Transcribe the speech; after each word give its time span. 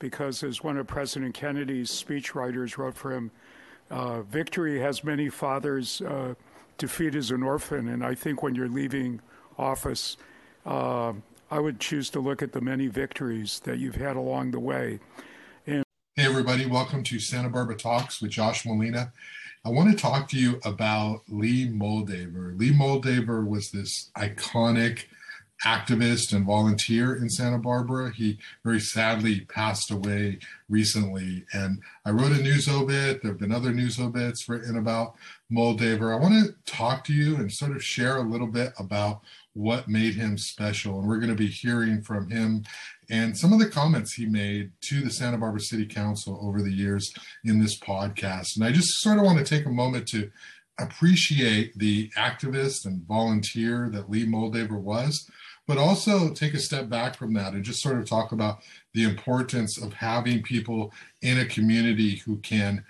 because, 0.00 0.42
as 0.42 0.64
one 0.64 0.76
of 0.76 0.88
President 0.88 1.34
Kennedy's 1.34 1.90
speechwriters 1.90 2.76
wrote 2.76 2.96
for 2.96 3.12
him, 3.12 3.30
uh, 3.90 4.22
victory 4.22 4.80
has 4.80 5.04
many 5.04 5.28
fathers, 5.28 6.00
uh, 6.00 6.34
defeat 6.78 7.14
is 7.14 7.30
an 7.30 7.44
orphan. 7.44 7.86
And 7.88 8.04
I 8.04 8.16
think 8.16 8.42
when 8.42 8.56
you're 8.56 8.68
leaving 8.68 9.20
office, 9.56 10.16
uh, 10.66 11.12
I 11.50 11.60
would 11.60 11.78
choose 11.78 12.10
to 12.10 12.20
look 12.20 12.42
at 12.42 12.52
the 12.52 12.60
many 12.60 12.88
victories 12.88 13.60
that 13.64 13.78
you've 13.78 13.96
had 13.96 14.16
along 14.16 14.50
the 14.50 14.60
way. 14.60 14.98
And- 15.66 15.84
hey, 16.16 16.24
everybody, 16.24 16.66
welcome 16.66 17.02
to 17.04 17.20
Santa 17.20 17.50
Barbara 17.50 17.76
Talks 17.76 18.20
with 18.20 18.30
Josh 18.30 18.64
Molina. 18.64 19.12
I 19.64 19.68
want 19.68 19.90
to 19.90 19.96
talk 19.96 20.30
to 20.30 20.38
you 20.38 20.58
about 20.64 21.22
Lee 21.28 21.68
Moldaver. 21.68 22.58
Lee 22.58 22.72
Moldaver 22.72 23.46
was 23.46 23.70
this 23.70 24.10
iconic 24.16 25.04
activist 25.64 26.32
and 26.32 26.46
volunteer 26.46 27.14
in 27.16 27.28
Santa 27.28 27.58
Barbara. 27.58 28.12
He 28.12 28.38
very 28.64 28.80
sadly 28.80 29.40
passed 29.42 29.90
away 29.90 30.38
recently. 30.68 31.44
And 31.52 31.82
I 32.04 32.10
wrote 32.10 32.32
a 32.32 32.42
news 32.42 32.68
obit. 32.68 33.22
There 33.22 33.32
have 33.32 33.40
been 33.40 33.52
other 33.52 33.72
news 33.72 33.98
obits 34.00 34.48
written 34.48 34.78
about 34.78 35.14
Moldaver. 35.52 36.14
I 36.14 36.20
want 36.20 36.34
to 36.46 36.72
talk 36.72 37.04
to 37.04 37.12
you 37.12 37.36
and 37.36 37.52
sort 37.52 37.72
of 37.72 37.82
share 37.82 38.16
a 38.16 38.28
little 38.28 38.46
bit 38.46 38.72
about 38.78 39.20
what 39.52 39.88
made 39.88 40.14
him 40.14 40.38
special. 40.38 40.98
And 40.98 41.08
we're 41.08 41.18
going 41.18 41.28
to 41.28 41.34
be 41.34 41.48
hearing 41.48 42.02
from 42.02 42.30
him 42.30 42.64
and 43.10 43.36
some 43.36 43.52
of 43.52 43.58
the 43.58 43.68
comments 43.68 44.14
he 44.14 44.24
made 44.24 44.70
to 44.82 45.02
the 45.02 45.10
Santa 45.10 45.36
Barbara 45.36 45.60
City 45.60 45.84
Council 45.84 46.38
over 46.40 46.62
the 46.62 46.72
years 46.72 47.12
in 47.44 47.58
this 47.58 47.78
podcast. 47.78 48.54
And 48.54 48.64
I 48.64 48.70
just 48.70 49.00
sort 49.00 49.18
of 49.18 49.24
want 49.24 49.38
to 49.38 49.44
take 49.44 49.66
a 49.66 49.70
moment 49.70 50.06
to 50.08 50.30
appreciate 50.78 51.76
the 51.76 52.08
activist 52.16 52.86
and 52.86 53.02
volunteer 53.06 53.90
that 53.92 54.08
Lee 54.08 54.26
Moldaver 54.26 54.80
was, 54.80 55.28
but 55.66 55.78
also 55.78 56.32
take 56.32 56.54
a 56.54 56.58
step 56.58 56.88
back 56.88 57.16
from 57.16 57.32
that 57.34 57.52
and 57.52 57.64
just 57.64 57.82
sort 57.82 57.98
of 57.98 58.08
talk 58.08 58.32
about 58.32 58.60
the 58.94 59.04
importance 59.04 59.78
of 59.78 59.92
having 59.92 60.42
people 60.42 60.92
in 61.22 61.38
a 61.38 61.46
community 61.46 62.16
who 62.16 62.36
can 62.38 62.84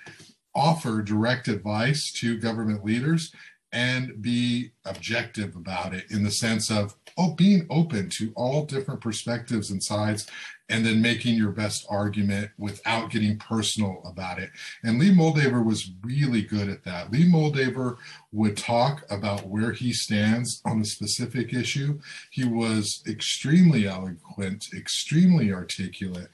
offer 0.55 1.03
direct 1.03 1.49
advice 1.49 2.13
to 2.13 2.39
government 2.39 2.85
leaders 2.85 3.33
and 3.73 4.21
be 4.21 4.71
objective 4.85 5.55
about 5.55 5.95
it 5.95 6.11
in 6.11 6.25
the 6.25 6.31
sense 6.31 6.71
of 6.71 6.97
oh 7.17 7.33
being 7.33 7.67
open 7.71 8.09
to 8.09 8.33
all 8.35 8.65
different 8.65 9.01
perspectives 9.01 9.71
and 9.71 9.83
sides 9.83 10.27
and 10.69 10.87
then 10.87 11.03
making 11.03 11.35
your 11.35 11.51
best 11.51 11.85
argument 11.91 12.51
without 12.57 13.11
getting 13.11 13.37
personal 13.37 14.01
about 14.05 14.39
it. 14.39 14.51
And 14.85 14.99
lee 14.99 15.13
moldaver 15.13 15.65
was 15.65 15.91
really 16.03 16.43
good 16.43 16.69
at 16.69 16.85
that. 16.85 17.11
Lee 17.11 17.29
moldaver 17.29 17.97
would 18.33 18.57
talk 18.57 19.05
about 19.11 19.49
where 19.49 19.73
he 19.73 19.93
stands 19.93 20.63
on 20.65 20.81
a 20.81 20.85
specific 20.85 21.53
issue. 21.53 21.99
He 22.31 22.45
was 22.45 23.03
extremely 23.07 23.87
eloquent 23.87 24.69
extremely 24.75 25.53
articulate 25.53 26.29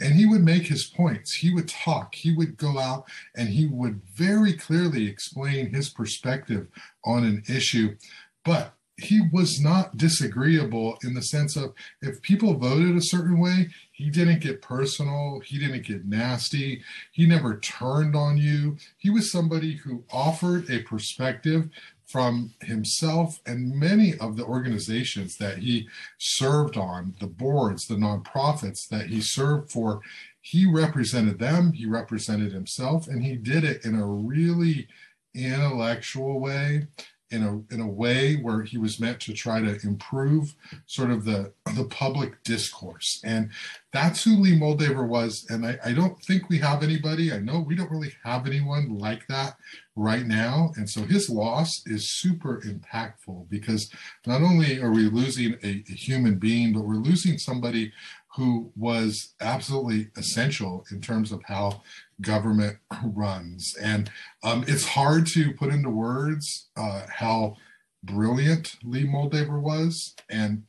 and 0.00 0.14
he 0.14 0.26
would 0.26 0.42
make 0.42 0.66
his 0.66 0.84
points. 0.84 1.34
He 1.34 1.52
would 1.52 1.68
talk. 1.68 2.14
He 2.14 2.32
would 2.32 2.56
go 2.56 2.78
out 2.78 3.04
and 3.36 3.48
he 3.48 3.66
would 3.66 4.00
very 4.14 4.54
clearly 4.54 5.08
explain 5.08 5.72
his 5.72 5.90
perspective 5.90 6.68
on 7.04 7.24
an 7.24 7.42
issue. 7.48 7.96
But 8.44 8.74
he 8.96 9.22
was 9.32 9.60
not 9.60 9.96
disagreeable 9.96 10.98
in 11.02 11.14
the 11.14 11.22
sense 11.22 11.56
of 11.56 11.72
if 12.02 12.20
people 12.22 12.54
voted 12.54 12.96
a 12.96 13.02
certain 13.02 13.38
way, 13.38 13.68
he 13.92 14.10
didn't 14.10 14.40
get 14.40 14.62
personal, 14.62 15.40
he 15.44 15.58
didn't 15.58 15.86
get 15.86 16.06
nasty, 16.06 16.82
he 17.12 17.26
never 17.26 17.58
turned 17.58 18.14
on 18.14 18.36
you. 18.36 18.76
He 18.98 19.10
was 19.10 19.32
somebody 19.32 19.76
who 19.76 20.04
offered 20.10 20.70
a 20.70 20.82
perspective 20.82 21.70
from 22.10 22.52
himself 22.62 23.40
and 23.46 23.74
many 23.74 24.18
of 24.18 24.36
the 24.36 24.44
organizations 24.44 25.36
that 25.36 25.58
he 25.58 25.88
served 26.18 26.76
on, 26.76 27.14
the 27.20 27.26
boards, 27.26 27.86
the 27.86 27.94
nonprofits 27.94 28.88
that 28.88 29.06
he 29.06 29.20
served 29.20 29.70
for. 29.70 30.00
He 30.40 30.66
represented 30.66 31.38
them, 31.38 31.72
he 31.72 31.86
represented 31.86 32.52
himself, 32.52 33.06
and 33.06 33.22
he 33.22 33.36
did 33.36 33.62
it 33.62 33.84
in 33.84 33.94
a 33.94 34.06
really 34.06 34.88
intellectual 35.34 36.40
way 36.40 36.88
in 37.30 37.42
a 37.42 37.74
in 37.74 37.80
a 37.80 37.86
way 37.86 38.34
where 38.34 38.62
he 38.62 38.76
was 38.76 38.98
meant 38.98 39.20
to 39.20 39.32
try 39.32 39.60
to 39.60 39.78
improve 39.84 40.54
sort 40.86 41.10
of 41.10 41.24
the 41.24 41.52
the 41.76 41.84
public 41.84 42.42
discourse. 42.42 43.20
And 43.24 43.50
that's 43.92 44.24
who 44.24 44.36
lee 44.36 44.58
moldaver 44.58 45.06
was. 45.06 45.46
And 45.48 45.66
I, 45.66 45.78
I 45.84 45.92
don't 45.92 46.20
think 46.24 46.48
we 46.48 46.58
have 46.58 46.82
anybody 46.82 47.32
i 47.32 47.38
know 47.38 47.60
we 47.60 47.74
don't 47.74 47.90
really 47.90 48.12
have 48.24 48.46
anyone 48.46 48.98
like 48.98 49.26
that 49.28 49.56
right 49.96 50.26
now. 50.26 50.72
And 50.76 50.88
so 50.88 51.02
his 51.02 51.28
loss 51.28 51.82
is 51.86 52.10
super 52.10 52.62
impactful 52.62 53.48
because 53.50 53.90
not 54.26 54.40
only 54.40 54.80
are 54.80 54.90
we 54.90 55.08
losing 55.08 55.54
a, 55.62 55.84
a 55.88 55.94
human 55.94 56.38
being 56.38 56.72
but 56.72 56.84
we're 56.84 56.94
losing 56.94 57.38
somebody 57.38 57.92
who 58.36 58.72
was 58.76 59.34
absolutely 59.40 60.08
essential 60.16 60.84
in 60.90 61.00
terms 61.00 61.32
of 61.32 61.42
how 61.46 61.82
government 62.20 62.78
runs. 63.04 63.74
And 63.80 64.10
um, 64.44 64.64
it's 64.68 64.86
hard 64.86 65.26
to 65.34 65.52
put 65.54 65.72
into 65.72 65.90
words 65.90 66.68
uh, 66.76 67.06
how 67.08 67.56
brilliant 68.02 68.76
Lee 68.84 69.06
Moldaver 69.06 69.60
was. 69.60 70.14
And 70.30 70.64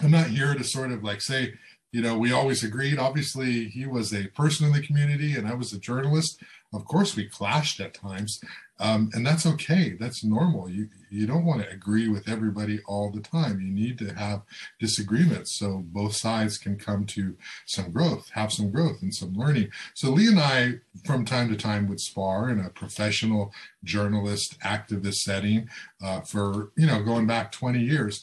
I'm 0.00 0.10
not 0.10 0.28
here 0.28 0.54
to 0.54 0.64
sort 0.64 0.92
of 0.92 1.02
like 1.02 1.20
say, 1.20 1.54
you 1.96 2.02
know, 2.02 2.18
we 2.18 2.30
always 2.30 2.62
agreed. 2.62 2.98
Obviously, 2.98 3.70
he 3.70 3.86
was 3.86 4.12
a 4.12 4.26
person 4.26 4.66
in 4.66 4.72
the 4.74 4.86
community 4.86 5.34
and 5.34 5.48
I 5.48 5.54
was 5.54 5.72
a 5.72 5.78
journalist. 5.78 6.42
Of 6.74 6.84
course, 6.84 7.16
we 7.16 7.26
clashed 7.26 7.80
at 7.80 7.94
times, 7.94 8.38
um, 8.78 9.08
and 9.14 9.26
that's 9.26 9.46
okay. 9.46 9.96
That's 9.98 10.22
normal. 10.22 10.68
You 10.68 10.90
you 11.08 11.26
don't 11.26 11.46
want 11.46 11.62
to 11.62 11.70
agree 11.70 12.08
with 12.08 12.28
everybody 12.28 12.80
all 12.86 13.10
the 13.10 13.22
time. 13.22 13.62
You 13.62 13.72
need 13.72 13.96
to 14.00 14.12
have 14.12 14.42
disagreements 14.78 15.58
so 15.58 15.84
both 15.86 16.14
sides 16.14 16.58
can 16.58 16.76
come 16.76 17.06
to 17.06 17.34
some 17.64 17.92
growth, 17.92 18.28
have 18.34 18.52
some 18.52 18.70
growth 18.70 19.00
and 19.00 19.14
some 19.14 19.32
learning. 19.32 19.70
So 19.94 20.10
Lee 20.10 20.26
and 20.26 20.38
I, 20.38 20.80
from 21.06 21.24
time 21.24 21.48
to 21.48 21.56
time, 21.56 21.88
would 21.88 22.00
spar 22.00 22.50
in 22.50 22.60
a 22.60 22.68
professional 22.68 23.54
journalist 23.84 24.60
activist 24.60 25.22
setting 25.22 25.70
uh, 26.04 26.20
for 26.20 26.72
you 26.76 26.86
know 26.86 27.02
going 27.02 27.26
back 27.26 27.52
20 27.52 27.78
years. 27.78 28.22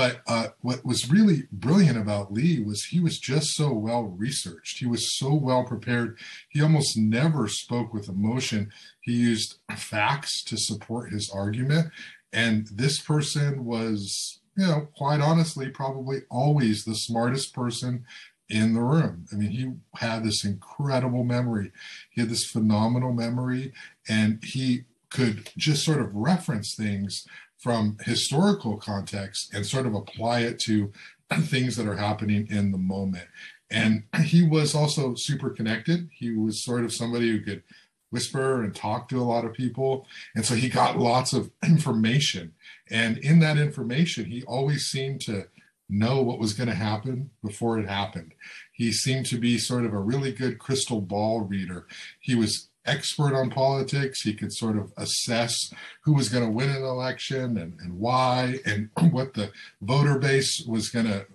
But 0.00 0.22
uh, 0.26 0.46
what 0.62 0.82
was 0.82 1.10
really 1.10 1.42
brilliant 1.52 1.98
about 1.98 2.32
Lee 2.32 2.58
was 2.58 2.84
he 2.84 3.00
was 3.00 3.18
just 3.18 3.48
so 3.48 3.70
well 3.70 4.04
researched. 4.04 4.78
He 4.78 4.86
was 4.86 5.14
so 5.18 5.34
well 5.34 5.62
prepared. 5.62 6.18
He 6.48 6.62
almost 6.62 6.96
never 6.96 7.48
spoke 7.48 7.92
with 7.92 8.08
emotion. 8.08 8.72
He 9.02 9.12
used 9.12 9.58
facts 9.76 10.42
to 10.44 10.56
support 10.56 11.12
his 11.12 11.30
argument. 11.30 11.90
And 12.32 12.66
this 12.68 12.98
person 12.98 13.66
was, 13.66 14.40
you 14.56 14.66
know, 14.66 14.88
quite 14.96 15.20
honestly, 15.20 15.68
probably 15.68 16.20
always 16.30 16.84
the 16.84 16.94
smartest 16.94 17.54
person 17.54 18.06
in 18.48 18.72
the 18.72 18.80
room. 18.80 19.26
I 19.30 19.36
mean, 19.36 19.50
he 19.50 19.72
had 19.96 20.24
this 20.24 20.46
incredible 20.46 21.24
memory. 21.24 21.72
He 22.08 22.22
had 22.22 22.30
this 22.30 22.46
phenomenal 22.46 23.12
memory, 23.12 23.74
and 24.08 24.42
he 24.42 24.84
could 25.10 25.50
just 25.58 25.84
sort 25.84 26.00
of 26.00 26.14
reference 26.14 26.74
things 26.74 27.26
from 27.60 27.98
historical 28.04 28.78
context 28.78 29.52
and 29.54 29.66
sort 29.66 29.86
of 29.86 29.94
apply 29.94 30.40
it 30.40 30.58
to 30.58 30.90
things 31.42 31.76
that 31.76 31.86
are 31.86 31.96
happening 31.96 32.46
in 32.50 32.72
the 32.72 32.78
moment. 32.78 33.28
And 33.70 34.04
he 34.24 34.42
was 34.42 34.74
also 34.74 35.14
super 35.14 35.50
connected. 35.50 36.08
He 36.12 36.32
was 36.32 36.64
sort 36.64 36.84
of 36.84 36.92
somebody 36.92 37.30
who 37.30 37.40
could 37.40 37.62
whisper 38.10 38.64
and 38.64 38.74
talk 38.74 39.08
to 39.08 39.20
a 39.20 39.22
lot 39.22 39.44
of 39.44 39.52
people. 39.52 40.06
And 40.34 40.44
so 40.44 40.54
he 40.54 40.68
got 40.68 40.98
lots 40.98 41.32
of 41.32 41.50
information. 41.64 42.54
And 42.90 43.18
in 43.18 43.38
that 43.40 43.58
information, 43.58 44.24
he 44.24 44.42
always 44.42 44.86
seemed 44.86 45.20
to 45.22 45.46
know 45.88 46.22
what 46.22 46.38
was 46.38 46.52
going 46.52 46.68
to 46.68 46.74
happen 46.74 47.30
before 47.44 47.78
it 47.78 47.88
happened. 47.88 48.32
He 48.72 48.92
seemed 48.92 49.26
to 49.26 49.38
be 49.38 49.58
sort 49.58 49.84
of 49.84 49.92
a 49.92 49.98
really 49.98 50.32
good 50.32 50.58
crystal 50.58 51.00
ball 51.00 51.42
reader. 51.42 51.86
He 52.20 52.34
was 52.34 52.69
expert 52.86 53.34
on 53.34 53.50
politics. 53.50 54.22
He 54.22 54.34
could 54.34 54.52
sort 54.52 54.76
of 54.76 54.92
assess 54.96 55.72
who 56.02 56.14
was 56.14 56.28
going 56.28 56.44
to 56.44 56.50
win 56.50 56.70
an 56.70 56.82
election 56.82 57.58
and, 57.58 57.78
and 57.80 57.98
why, 57.98 58.60
and 58.64 58.90
what 59.10 59.34
the 59.34 59.50
voter 59.82 60.18
base 60.18 60.64
was 60.66 60.88
going 60.88 61.06
to, 61.06 61.26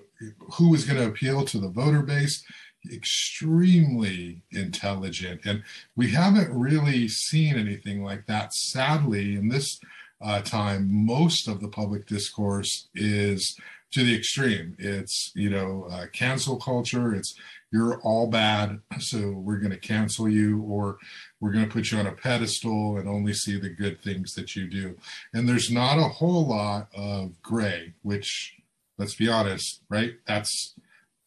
who 0.54 0.70
was 0.70 0.86
going 0.86 1.00
to 1.00 1.08
appeal 1.08 1.46
to 1.46 1.60
the 1.60 1.70
voter 1.70 2.02
base. 2.02 2.44
Extremely 2.92 4.44
intelligent. 4.52 5.42
And 5.44 5.64
we 5.96 6.12
haven't 6.12 6.56
really 6.56 7.08
seen 7.08 7.56
anything 7.56 8.04
like 8.04 8.28
that. 8.28 8.54
Sadly, 8.54 9.36
in 9.36 9.50
this 9.50 9.80
uh, 10.22 10.42
time, 10.42 10.88
most 10.92 11.48
of 11.48 11.62
the 11.62 11.68
public 11.68 12.06
discourse 12.06 12.88
is 12.94 13.58
to 13.92 14.04
the 14.04 14.16
extreme. 14.16 14.76
It's, 14.78 15.32
you 15.36 15.50
know, 15.50 15.88
uh, 15.90 16.08
cancel 16.14 16.58
culture. 16.58 17.16
It's 17.16 17.34
you're 17.76 18.00
all 18.04 18.28
bad, 18.28 18.80
so 19.00 19.32
we're 19.32 19.58
going 19.58 19.74
to 19.74 19.78
cancel 19.78 20.30
you, 20.30 20.62
or 20.62 20.98
we're 21.42 21.52
going 21.52 21.66
to 21.66 21.70
put 21.72 21.92
you 21.92 21.98
on 21.98 22.08
a 22.08 22.12
pedestal 22.14 22.98
and 22.98 23.06
only 23.06 23.34
see 23.34 23.60
the 23.60 23.70
good 23.70 24.02
things 24.02 24.34
that 24.36 24.56
you 24.56 24.70
do. 24.70 24.96
And 25.34 25.48
there's 25.48 25.70
not 25.70 26.00
a 26.00 26.08
whole 26.08 26.48
lot 26.48 26.88
of 26.96 27.42
gray, 27.42 27.94
which, 28.02 28.54
let's 28.98 29.16
be 29.16 29.28
honest, 29.28 29.82
right? 29.90 30.14
That's, 30.26 30.74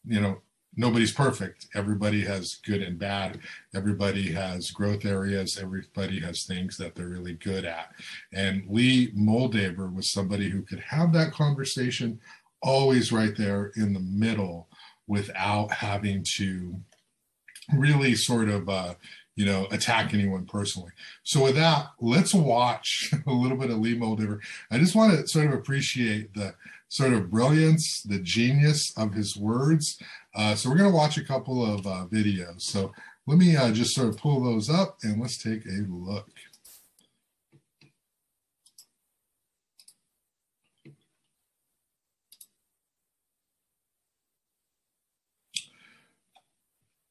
you 0.07 0.23
know, 0.23 0.39
nobody's 0.75 1.13
perfect. 1.13 1.67
Everybody 1.75 2.25
has 2.25 2.57
good 2.65 2.81
and 2.81 2.99
bad. 2.99 3.41
Everybody 3.75 4.33
has 4.33 4.71
growth 4.71 5.05
areas. 5.05 5.59
Everybody 5.61 6.21
has 6.21 6.47
things 6.47 6.79
that 6.79 6.95
they're 6.95 7.09
really 7.09 7.35
good 7.35 7.67
at. 7.67 7.93
And 8.33 8.65
Lee 8.71 9.13
Moldaver 9.13 9.95
was 9.95 10.11
somebody 10.11 10.49
who 10.49 10.63
could 10.63 10.81
have 10.81 11.13
that 11.13 11.33
conversation 11.33 12.21
always 12.63 13.13
right 13.13 13.37
there 13.37 13.71
in 13.77 13.93
the 13.93 14.01
middle 14.01 14.68
without 15.09 15.73
having 15.73 16.25
to 16.37 16.77
really 17.75 18.15
sort 18.15 18.49
of 18.49 18.69
uh, 18.69 18.95
you 19.35 19.45
know 19.45 19.67
attack 19.71 20.15
anyone 20.15 20.47
personally. 20.47 20.93
So 21.25 21.45
with 21.45 21.57
that, 21.57 21.89
let's 22.01 22.35
watch 22.35 23.13
a 23.27 23.33
little 23.33 23.57
bit 23.57 23.71
of 23.71 23.79
Lee 23.79 23.99
Moldaver. 23.99 24.41
I 24.71 24.79
just 24.79 24.95
want 24.95 25.19
to 25.19 25.27
sort 25.27 25.47
of 25.47 25.55
appreciate 25.55 26.35
the 26.35 26.55
sort 26.89 27.13
of 27.13 27.31
brilliance, 27.31 28.03
the 28.03 28.19
genius 28.19 28.93
of 28.97 29.13
his 29.13 29.37
words. 29.37 29.99
Uh, 30.35 30.55
so 30.55 30.69
we're 30.71 30.77
going 30.77 30.91
to 30.91 30.97
watch 30.97 31.19
a 31.19 31.25
couple 31.25 31.65
of 31.65 31.87
uh, 31.87 32.07
videos. 32.11 32.63
So 32.63 32.93
let 33.27 33.39
me 33.39 33.57
uh, 33.57 33.73
just 33.73 33.95
sort 33.95 34.09
of 34.09 34.17
pull 34.17 34.43
those 34.43 34.71
up 34.71 34.99
and 35.03 35.21
let's 35.21 35.37
take 35.37 35.67
a 35.67 35.85
look. 35.89 36.31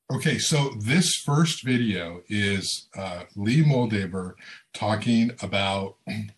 Okay, 0.10 0.38
so 0.38 0.70
this 0.80 1.16
first 1.16 1.66
video 1.66 2.22
is 2.30 2.88
uh, 2.96 3.24
Lee 3.36 3.62
Moldaver 3.62 4.36
talking 4.74 5.32
about 5.42 5.98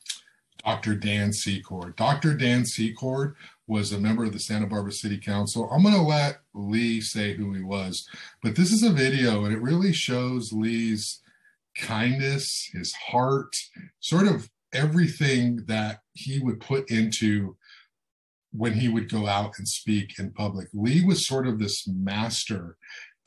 Dr. 0.65 0.95
Dan 0.95 1.31
Secord. 1.31 1.95
Dr. 1.95 2.33
Dan 2.33 2.65
Secord 2.65 3.35
was 3.67 3.91
a 3.91 3.99
member 3.99 4.25
of 4.25 4.33
the 4.33 4.39
Santa 4.39 4.65
Barbara 4.65 4.91
City 4.91 5.19
Council. 5.19 5.69
I'm 5.71 5.83
going 5.83 5.93
to 5.93 6.01
let 6.01 6.39
Lee 6.55 6.99
say 6.99 7.35
who 7.35 7.53
he 7.53 7.61
was, 7.61 8.09
but 8.41 8.55
this 8.55 8.71
is 8.71 8.81
a 8.81 8.89
video 8.89 9.45
and 9.45 9.53
it 9.53 9.61
really 9.61 9.93
shows 9.93 10.51
Lee's 10.51 11.21
kindness, 11.77 12.71
his 12.73 12.91
heart, 12.93 13.55
sort 13.99 14.25
of 14.25 14.49
everything 14.73 15.57
that 15.67 15.99
he 16.13 16.39
would 16.39 16.59
put 16.59 16.89
into 16.89 17.55
when 18.51 18.73
he 18.73 18.87
would 18.87 19.11
go 19.11 19.27
out 19.27 19.59
and 19.59 19.67
speak 19.67 20.17
in 20.17 20.31
public. 20.31 20.69
Lee 20.73 21.05
was 21.05 21.27
sort 21.27 21.47
of 21.47 21.59
this 21.59 21.87
master 21.87 22.77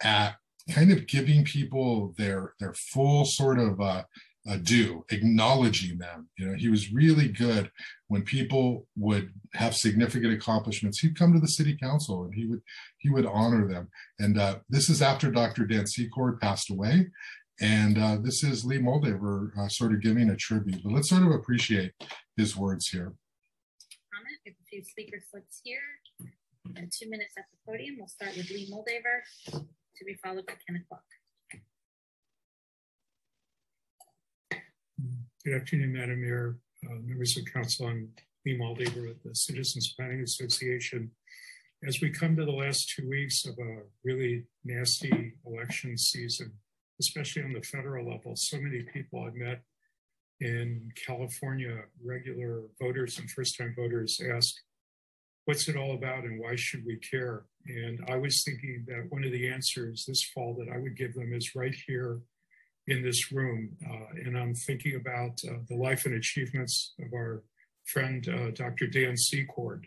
at 0.02 0.36
kind 0.70 0.92
of 0.92 1.06
giving 1.06 1.44
people 1.44 2.14
their 2.16 2.54
their 2.60 2.74
full 2.74 3.24
sort 3.24 3.58
of 3.58 3.80
uh, 3.80 4.04
uh, 4.48 4.56
due, 4.56 5.04
acknowledging 5.10 5.98
them. 5.98 6.28
You 6.36 6.46
know, 6.46 6.56
he 6.56 6.68
was 6.68 6.92
really 6.92 7.28
good 7.28 7.70
when 8.08 8.22
people 8.22 8.86
would 8.96 9.32
have 9.54 9.76
significant 9.76 10.32
accomplishments. 10.32 10.98
He'd 10.98 11.18
come 11.18 11.32
to 11.32 11.38
the 11.38 11.48
city 11.48 11.76
council 11.76 12.24
and 12.24 12.34
he 12.34 12.46
would 12.46 12.60
he 12.98 13.10
would 13.10 13.26
honor 13.26 13.68
them. 13.68 13.88
And 14.18 14.38
uh, 14.38 14.58
this 14.68 14.88
is 14.88 15.02
after 15.02 15.30
Dr. 15.30 15.66
Dan 15.66 15.86
Secord 15.86 16.40
passed 16.40 16.70
away, 16.70 17.08
and 17.60 17.98
uh, 17.98 18.18
this 18.20 18.42
is 18.42 18.64
Lee 18.64 18.78
Moldaver 18.78 19.56
uh, 19.58 19.68
sort 19.68 19.92
of 19.92 20.00
giving 20.00 20.30
a 20.30 20.36
tribute. 20.36 20.82
But 20.82 20.92
let's 20.92 21.08
sort 21.08 21.22
of 21.22 21.32
appreciate 21.32 21.92
his 22.36 22.56
words 22.56 22.88
here. 22.88 23.12
Comment. 24.12 24.38
Have 24.46 24.54
a 24.54 24.66
few 24.68 24.82
speaker 24.82 25.18
slips 25.30 25.60
here. 25.62 25.78
And 26.76 26.92
two 26.92 27.10
minutes 27.10 27.34
at 27.36 27.44
the 27.50 27.58
podium. 27.70 27.96
We'll 27.98 28.06
start 28.06 28.36
with 28.36 28.48
Lee 28.50 28.70
Moldaver 28.72 29.64
to 29.96 30.04
be 30.04 30.14
followed 30.14 30.46
by 30.46 30.54
10 30.66 30.82
o'clock. 30.82 31.04
Good 35.44 35.54
afternoon, 35.54 35.92
Madam 35.92 36.20
Mayor, 36.20 36.56
uh, 36.86 36.94
members 37.04 37.36
of 37.36 37.44
council. 37.52 37.88
I'm 37.88 38.08
Lee 38.46 38.56
Moldaver 38.56 39.08
with 39.08 39.22
the 39.22 39.34
Citizens 39.34 39.92
Planning 39.96 40.22
Association. 40.22 41.10
As 41.86 42.00
we 42.00 42.10
come 42.10 42.36
to 42.36 42.44
the 42.44 42.52
last 42.52 42.92
two 42.94 43.08
weeks 43.08 43.44
of 43.44 43.58
a 43.58 43.82
really 44.04 44.44
nasty 44.64 45.34
election 45.44 45.98
season, 45.98 46.52
especially 47.00 47.42
on 47.42 47.52
the 47.52 47.62
federal 47.62 48.08
level, 48.08 48.36
so 48.36 48.60
many 48.60 48.82
people 48.82 49.24
I've 49.24 49.34
met 49.34 49.62
in 50.40 50.92
California, 51.06 51.82
regular 52.04 52.62
voters 52.80 53.18
and 53.18 53.30
first 53.30 53.58
time 53.58 53.74
voters 53.76 54.20
ask, 54.32 54.54
what's 55.44 55.68
it 55.68 55.76
all 55.76 55.94
about 55.94 56.24
and 56.24 56.40
why 56.40 56.54
should 56.54 56.84
we 56.86 56.96
care? 56.96 57.44
And 57.66 58.04
I 58.08 58.16
was 58.16 58.42
thinking 58.42 58.84
that 58.88 59.06
one 59.10 59.24
of 59.24 59.32
the 59.32 59.48
answers 59.48 60.04
this 60.06 60.22
fall 60.34 60.54
that 60.58 60.72
I 60.72 60.78
would 60.78 60.96
give 60.96 61.14
them 61.14 61.32
is 61.32 61.54
right 61.54 61.74
here 61.86 62.20
in 62.88 63.02
this 63.02 63.30
room. 63.32 63.76
Uh, 63.88 64.20
and 64.24 64.36
I'm 64.36 64.54
thinking 64.54 64.96
about 64.96 65.38
uh, 65.48 65.58
the 65.68 65.76
life 65.76 66.04
and 66.04 66.14
achievements 66.14 66.94
of 67.00 67.12
our 67.12 67.44
friend, 67.84 68.26
uh, 68.28 68.50
Dr. 68.50 68.86
Dan 68.86 69.16
Secord, 69.16 69.86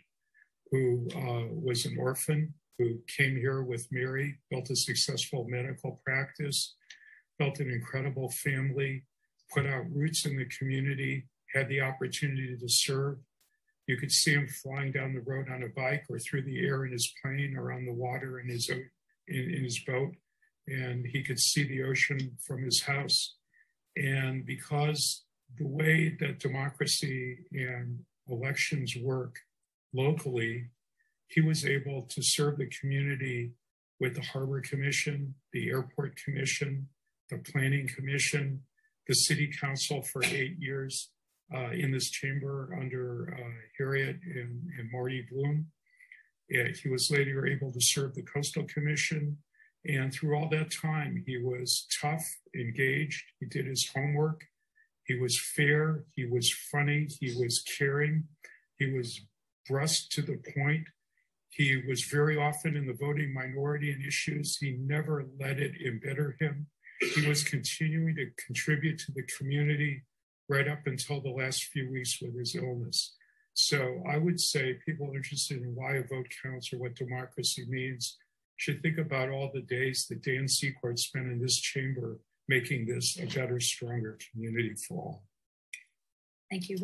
who 0.70 1.08
uh, 1.14 1.46
was 1.52 1.84
an 1.84 1.96
orphan, 1.98 2.54
who 2.78 2.98
came 3.16 3.36
here 3.36 3.62
with 3.62 3.86
Mary, 3.90 4.38
built 4.50 4.70
a 4.70 4.76
successful 4.76 5.46
medical 5.48 6.00
practice, 6.04 6.74
built 7.38 7.60
an 7.60 7.70
incredible 7.70 8.30
family, 8.30 9.04
put 9.54 9.66
out 9.66 9.84
roots 9.92 10.26
in 10.26 10.36
the 10.36 10.46
community, 10.46 11.26
had 11.54 11.68
the 11.68 11.80
opportunity 11.80 12.56
to 12.56 12.68
serve 12.68 13.18
you 13.86 13.96
could 13.96 14.10
see 14.10 14.32
him 14.32 14.48
flying 14.48 14.92
down 14.92 15.14
the 15.14 15.20
road 15.20 15.48
on 15.48 15.62
a 15.62 15.68
bike 15.68 16.04
or 16.08 16.18
through 16.18 16.42
the 16.42 16.64
air 16.66 16.84
in 16.84 16.92
his 16.92 17.12
plane 17.22 17.56
or 17.56 17.72
on 17.72 17.84
the 17.84 17.92
water 17.92 18.40
in 18.40 18.48
his, 18.48 18.68
in, 18.68 18.88
in 19.28 19.64
his 19.64 19.80
boat. 19.86 20.12
And 20.66 21.06
he 21.06 21.22
could 21.22 21.38
see 21.38 21.62
the 21.62 21.84
ocean 21.84 22.36
from 22.44 22.64
his 22.64 22.82
house. 22.82 23.36
And 23.96 24.44
because 24.44 25.24
the 25.56 25.66
way 25.66 26.16
that 26.20 26.40
democracy 26.40 27.38
and 27.52 28.00
elections 28.28 28.94
work 29.00 29.36
locally, 29.94 30.70
he 31.28 31.40
was 31.40 31.64
able 31.64 32.02
to 32.10 32.20
serve 32.22 32.58
the 32.58 32.70
community 32.80 33.52
with 34.00 34.14
the 34.14 34.22
Harbor 34.22 34.60
Commission, 34.60 35.34
the 35.52 35.70
Airport 35.70 36.16
Commission, 36.22 36.88
the 37.30 37.38
Planning 37.38 37.88
Commission, 37.88 38.62
the 39.06 39.14
City 39.14 39.50
Council 39.60 40.02
for 40.02 40.22
eight 40.24 40.56
years, 40.58 41.10
uh, 41.54 41.70
in 41.70 41.92
this 41.92 42.10
chamber 42.10 42.76
under 42.80 43.36
uh, 43.38 43.50
Harriet 43.78 44.16
and, 44.24 44.62
and, 44.78 44.90
Marty 44.92 45.24
Blum. 45.30 45.66
he 46.48 46.88
was 46.88 47.10
later 47.10 47.46
able 47.46 47.72
to 47.72 47.80
serve 47.80 48.14
the 48.14 48.22
Coastal 48.22 48.64
Commission. 48.64 49.36
And 49.88 50.12
through 50.12 50.36
all 50.36 50.48
that 50.48 50.72
time, 50.72 51.22
he 51.26 51.38
was 51.38 51.86
tough, 52.00 52.24
engaged. 52.56 53.22
He 53.38 53.46
did 53.46 53.66
his 53.66 53.88
homework. 53.94 54.42
He 55.06 55.14
was 55.14 55.38
fair. 55.38 56.04
He 56.16 56.26
was 56.26 56.52
funny. 56.52 57.08
He 57.20 57.36
was 57.40 57.62
caring. 57.78 58.24
He 58.78 58.92
was 58.92 59.20
brusque 59.68 60.10
to 60.10 60.22
the 60.22 60.42
point. 60.58 60.84
He 61.50 61.82
was 61.88 62.02
very 62.04 62.36
often 62.36 62.76
in 62.76 62.86
the 62.86 62.92
voting 62.92 63.32
minority 63.32 63.92
in 63.92 64.04
issues. 64.06 64.58
He 64.58 64.72
never 64.72 65.26
let 65.38 65.58
it 65.58 65.72
embitter 65.86 66.36
him. 66.40 66.66
He 67.14 67.26
was 67.28 67.44
continuing 67.44 68.16
to 68.16 68.30
contribute 68.44 68.98
to 69.00 69.12
the 69.12 69.22
community 69.38 70.02
right 70.48 70.68
up 70.68 70.86
until 70.86 71.20
the 71.20 71.30
last 71.30 71.64
few 71.64 71.90
weeks 71.90 72.20
with 72.20 72.38
his 72.38 72.54
illness. 72.54 73.14
So 73.54 74.02
I 74.08 74.18
would 74.18 74.40
say 74.40 74.78
people 74.84 75.12
interested 75.14 75.62
in 75.62 75.74
why 75.74 75.96
a 75.96 76.02
vote 76.02 76.26
counts 76.42 76.72
or 76.72 76.78
what 76.78 76.94
democracy 76.94 77.64
means 77.68 78.18
should 78.56 78.82
think 78.82 78.98
about 78.98 79.30
all 79.30 79.50
the 79.52 79.62
days 79.62 80.06
that 80.08 80.22
Dan 80.22 80.48
Secord 80.48 80.98
spent 80.98 81.26
in 81.26 81.40
this 81.40 81.58
chamber 81.58 82.18
making 82.48 82.86
this 82.86 83.18
a 83.18 83.26
better, 83.26 83.58
stronger 83.60 84.18
community 84.30 84.74
for 84.74 84.98
all. 84.98 85.24
Thank 86.50 86.68
you. 86.68 86.78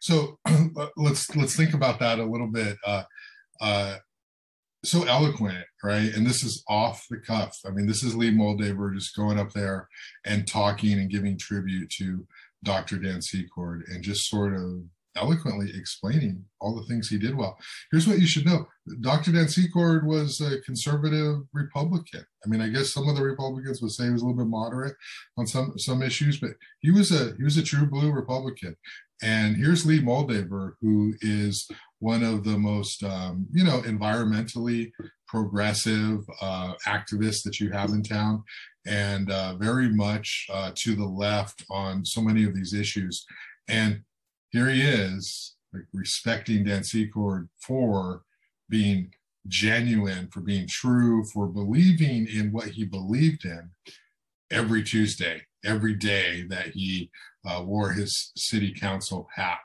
So 0.00 0.38
let's 0.96 1.34
let's 1.36 1.56
think 1.56 1.74
about 1.74 2.00
that 2.00 2.18
a 2.18 2.24
little 2.24 2.48
bit. 2.48 2.76
Uh, 2.84 3.04
uh, 3.60 3.96
so 4.84 5.04
eloquent, 5.04 5.64
right? 5.82 6.12
And 6.14 6.26
this 6.26 6.42
is 6.42 6.64
off 6.68 7.06
the 7.10 7.18
cuff. 7.18 7.58
I 7.66 7.70
mean, 7.70 7.86
this 7.86 8.02
is 8.02 8.16
Lee 8.16 8.32
Moldaver 8.32 8.94
just 8.94 9.16
going 9.16 9.38
up 9.38 9.52
there 9.52 9.88
and 10.26 10.46
talking 10.46 10.94
and 10.94 11.10
giving 11.10 11.38
tribute 11.38 11.90
to 11.98 12.26
Dr. 12.64 12.98
Dan 12.98 13.22
Secord 13.22 13.84
and 13.88 14.02
just 14.02 14.28
sort 14.28 14.54
of 14.54 14.82
eloquently 15.16 15.70
explaining 15.74 16.42
all 16.60 16.74
the 16.74 16.86
things 16.86 17.08
he 17.08 17.18
did 17.18 17.36
well. 17.36 17.58
Here's 17.90 18.06
what 18.06 18.18
you 18.18 18.26
should 18.26 18.46
know. 18.46 18.66
Dr. 19.00 19.32
Dan 19.32 19.48
Secord 19.48 20.06
was 20.06 20.40
a 20.40 20.60
conservative 20.62 21.42
Republican. 21.52 22.24
I 22.44 22.48
mean, 22.48 22.60
I 22.60 22.68
guess 22.68 22.92
some 22.92 23.08
of 23.08 23.16
the 23.16 23.22
Republicans 23.22 23.82
would 23.82 23.92
say 23.92 24.04
he 24.04 24.10
was 24.10 24.22
a 24.22 24.24
little 24.24 24.42
bit 24.42 24.48
moderate 24.48 24.96
on 25.36 25.46
some 25.46 25.78
some 25.78 26.02
issues, 26.02 26.40
but 26.40 26.50
he 26.80 26.90
was 26.90 27.12
a 27.12 27.34
he 27.36 27.44
was 27.44 27.56
a 27.56 27.62
true 27.62 27.86
blue 27.86 28.10
Republican. 28.10 28.76
And 29.22 29.56
here's 29.56 29.86
Lee 29.86 30.00
Moldaver, 30.00 30.72
who 30.80 31.14
is 31.20 31.68
one 32.00 32.24
of 32.24 32.42
the 32.42 32.58
most, 32.58 33.04
um, 33.04 33.46
you 33.52 33.62
know, 33.62 33.80
environmentally 33.82 34.90
progressive 35.28 36.18
uh, 36.40 36.74
activists 36.86 37.42
that 37.44 37.60
you 37.60 37.70
have 37.70 37.90
in 37.90 38.02
town, 38.02 38.42
and 38.84 39.30
uh, 39.30 39.54
very 39.56 39.88
much 39.88 40.46
uh, 40.52 40.72
to 40.74 40.96
the 40.96 41.06
left 41.06 41.64
on 41.70 42.04
so 42.04 42.20
many 42.20 42.44
of 42.44 42.54
these 42.54 42.74
issues. 42.74 43.24
And 43.68 44.02
here 44.50 44.68
he 44.68 44.82
is, 44.82 45.54
like, 45.72 45.84
respecting 45.92 46.64
Dan 46.64 46.82
Secord 46.82 47.48
for 47.64 48.22
being 48.68 49.12
genuine, 49.46 50.28
for 50.32 50.40
being 50.40 50.66
true, 50.66 51.24
for 51.32 51.46
believing 51.46 52.26
in 52.26 52.50
what 52.52 52.68
he 52.68 52.84
believed 52.84 53.44
in 53.44 53.70
every 54.50 54.82
Tuesday, 54.82 55.42
every 55.64 55.94
day 55.94 56.44
that 56.48 56.68
he 56.68 57.10
uh, 57.46 57.62
wore 57.64 57.92
his 57.92 58.32
city 58.36 58.74
council 58.78 59.28
hat. 59.34 59.60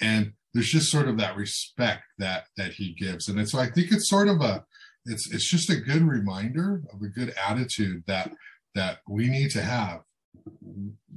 And 0.00 0.32
there's 0.54 0.70
just 0.70 0.90
sort 0.90 1.08
of 1.08 1.18
that 1.18 1.36
respect 1.36 2.02
that 2.18 2.44
that 2.56 2.72
he 2.72 2.92
gives 2.92 3.26
and 3.26 3.48
so 3.48 3.58
i 3.58 3.70
think 3.70 3.90
it's 3.90 4.10
sort 4.10 4.28
of 4.28 4.42
a 4.42 4.62
it's 5.06 5.32
it's 5.32 5.48
just 5.48 5.70
a 5.70 5.76
good 5.76 6.02
reminder 6.02 6.82
of 6.92 7.00
a 7.00 7.08
good 7.08 7.32
attitude 7.48 8.02
that 8.06 8.30
that 8.74 8.98
we 9.08 9.28
need 9.28 9.50
to 9.50 9.62
have 9.62 10.00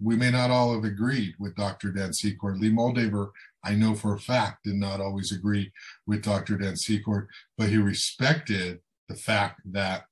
we 0.02 0.16
may 0.16 0.32
not 0.32 0.52
all 0.52 0.74
have 0.74 0.86
agreed 0.86 1.34
with 1.38 1.54
dr 1.58 1.92
dan 1.92 2.14
secord 2.14 2.58
lee 2.60 2.72
moldaver 2.72 3.32
I 3.66 3.74
know 3.74 3.96
for 3.96 4.14
a 4.14 4.20
fact 4.20 4.66
did 4.66 4.76
not 4.76 5.02
always 5.02 5.32
agree 5.32 5.72
with 6.06 6.22
Dr. 6.22 6.58
Dan 6.58 6.76
Secord, 6.76 7.28
but 7.58 7.70
he 7.70 7.78
respected 7.78 8.80
the 9.10 9.16
fact 9.16 9.62
that 9.66 10.06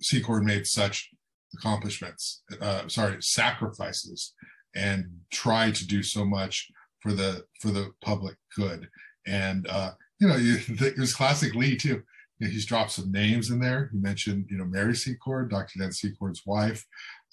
Secord 0.00 0.44
made 0.44 0.66
such 0.66 1.10
accomplishments, 1.54 2.42
uh, 2.60 2.86
sorry, 2.86 3.16
sacrifices, 3.20 4.34
and 4.74 5.06
try 5.32 5.70
to 5.70 5.86
do 5.86 6.02
so 6.02 6.24
much 6.24 6.70
for 7.00 7.12
the 7.12 7.44
for 7.60 7.68
the 7.68 7.92
public 8.02 8.36
good. 8.56 8.88
And 9.26 9.66
uh, 9.68 9.92
you 10.20 10.28
know, 10.28 10.36
it 10.38 10.98
was 10.98 11.14
classic 11.20 11.54
Lee 11.54 11.76
too. 11.76 12.02
he's 12.38 12.66
dropped 12.66 12.92
some 12.92 13.12
names 13.12 13.50
in 13.50 13.60
there. 13.60 13.88
He 13.92 13.98
mentioned, 13.98 14.46
you 14.50 14.58
know, 14.58 14.64
Mary 14.64 14.94
Secord, 14.94 15.50
Dr. 15.50 15.78
Dan 15.78 15.92
Secord's 15.92 16.42
wife. 16.46 16.84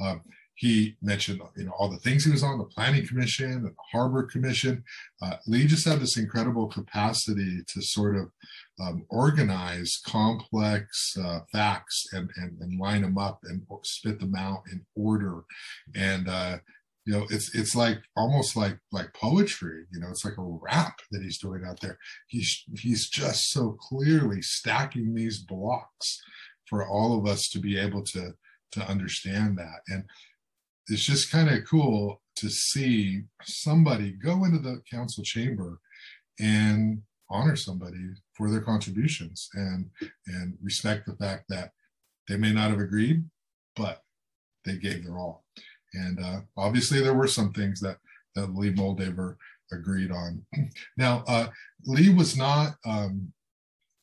Um, 0.01 0.21
he 0.59 0.97
mentioned, 1.01 1.41
you 1.55 1.63
know, 1.63 1.71
all 1.79 1.89
the 1.89 1.99
things 1.99 2.25
he 2.25 2.31
was 2.31 2.43
on, 2.43 2.57
the 2.57 2.65
Planning 2.65 3.07
Commission, 3.07 3.49
and 3.49 3.65
the 3.65 3.73
Harbor 3.93 4.23
Commission. 4.23 4.83
Uh, 5.21 5.37
Lee 5.47 5.65
just 5.65 5.87
had 5.87 6.01
this 6.01 6.17
incredible 6.17 6.67
capacity 6.67 7.61
to 7.65 7.81
sort 7.81 8.17
of 8.17 8.29
um, 8.81 9.05
organize 9.09 10.01
complex 10.05 11.15
uh, 11.23 11.39
facts 11.53 12.07
and, 12.11 12.29
and, 12.35 12.59
and 12.59 12.77
line 12.77 13.03
them 13.03 13.17
up 13.17 13.39
and 13.43 13.61
spit 13.83 14.19
them 14.19 14.35
out 14.35 14.63
in 14.69 14.85
order. 14.97 15.43
And 15.95 16.27
uh, 16.27 16.57
you 17.09 17.17
know 17.17 17.25
it's 17.31 17.55
it's 17.55 17.75
like 17.75 17.97
almost 18.15 18.55
like 18.55 18.77
like 18.91 19.11
poetry 19.15 19.85
you 19.91 19.99
know 19.99 20.09
it's 20.11 20.23
like 20.23 20.37
a 20.37 20.57
rap 20.61 20.99
that 21.09 21.23
he's 21.23 21.39
doing 21.39 21.63
out 21.65 21.79
there. 21.81 21.97
He's 22.27 22.63
he's 22.77 23.09
just 23.09 23.49
so 23.49 23.75
clearly 23.79 24.43
stacking 24.43 25.15
these 25.15 25.39
blocks 25.39 26.21
for 26.67 26.87
all 26.87 27.17
of 27.17 27.25
us 27.25 27.49
to 27.49 27.59
be 27.59 27.79
able 27.79 28.03
to 28.03 28.33
to 28.73 28.81
understand 28.87 29.57
that. 29.57 29.79
And 29.87 30.03
it's 30.87 31.01
just 31.01 31.31
kind 31.31 31.49
of 31.49 31.65
cool 31.67 32.21
to 32.35 32.49
see 32.49 33.23
somebody 33.41 34.11
go 34.11 34.45
into 34.45 34.59
the 34.59 34.83
council 34.91 35.23
chamber 35.23 35.79
and 36.39 37.01
honor 37.31 37.55
somebody 37.55 38.05
for 38.33 38.51
their 38.51 38.61
contributions 38.61 39.49
and 39.55 39.89
and 40.27 40.59
respect 40.61 41.07
the 41.07 41.15
fact 41.15 41.45
that 41.49 41.71
they 42.27 42.37
may 42.37 42.53
not 42.53 42.69
have 42.69 42.79
agreed 42.79 43.23
but 43.75 44.03
they 44.63 44.77
gave 44.77 45.03
their 45.03 45.17
all 45.17 45.45
and 45.93 46.19
uh, 46.23 46.39
obviously, 46.57 47.01
there 47.01 47.13
were 47.13 47.27
some 47.27 47.51
things 47.53 47.79
that, 47.81 47.97
that 48.35 48.53
Lee 48.55 48.73
Moldaver 48.73 49.35
agreed 49.71 50.11
on. 50.11 50.45
Now, 50.97 51.23
uh, 51.27 51.47
Lee 51.85 52.13
was 52.13 52.37
not, 52.37 52.75
um, 52.85 53.31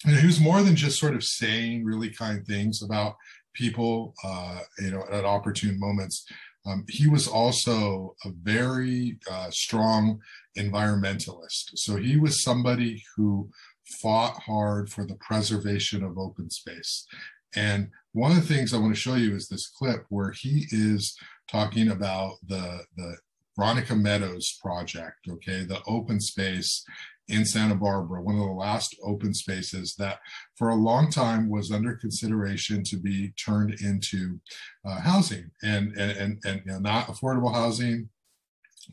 you 0.04 0.12
know, 0.12 0.18
he 0.18 0.26
was 0.26 0.40
more 0.40 0.62
than 0.62 0.76
just 0.76 0.98
sort 0.98 1.14
of 1.14 1.24
saying 1.24 1.84
really 1.84 2.10
kind 2.10 2.44
things 2.46 2.82
about 2.82 3.16
people, 3.54 4.14
uh, 4.24 4.60
you 4.78 4.90
know, 4.90 5.04
at 5.10 5.24
opportune 5.24 5.78
moments. 5.78 6.26
Um, 6.66 6.84
he 6.88 7.08
was 7.08 7.28
also 7.28 8.16
a 8.24 8.30
very 8.42 9.18
uh, 9.30 9.50
strong 9.50 10.20
environmentalist. 10.58 11.70
So 11.76 11.96
he 11.96 12.16
was 12.16 12.42
somebody 12.42 13.04
who 13.16 13.48
fought 14.00 14.42
hard 14.42 14.90
for 14.90 15.06
the 15.06 15.14
preservation 15.16 16.02
of 16.02 16.18
open 16.18 16.50
space. 16.50 17.06
And 17.56 17.88
one 18.12 18.30
of 18.30 18.36
the 18.36 18.54
things 18.54 18.72
I 18.72 18.78
want 18.78 18.94
to 18.94 19.00
show 19.00 19.14
you 19.14 19.34
is 19.34 19.48
this 19.48 19.68
clip 19.68 20.04
where 20.08 20.32
he 20.32 20.66
is 20.70 21.16
talking 21.50 21.88
about 21.90 22.34
the 22.46 22.84
the 22.96 23.16
Veronica 23.56 23.96
Meadows 23.96 24.58
project, 24.62 25.28
okay, 25.28 25.64
the 25.64 25.80
open 25.86 26.20
space 26.20 26.84
in 27.28 27.44
Santa 27.44 27.74
Barbara, 27.74 28.22
one 28.22 28.36
of 28.36 28.42
the 28.42 28.46
last 28.46 28.96
open 29.02 29.34
spaces 29.34 29.94
that 29.98 30.18
for 30.56 30.68
a 30.68 30.74
long 30.74 31.10
time 31.10 31.48
was 31.48 31.72
under 31.72 31.94
consideration 31.94 32.84
to 32.84 32.96
be 32.96 33.32
turned 33.32 33.80
into 33.80 34.38
uh, 34.84 35.00
housing 35.00 35.50
and, 35.62 35.92
and, 35.96 36.16
and, 36.16 36.38
and 36.44 36.62
you 36.64 36.72
know, 36.72 36.78
not 36.78 37.08
affordable 37.08 37.52
housing, 37.52 38.08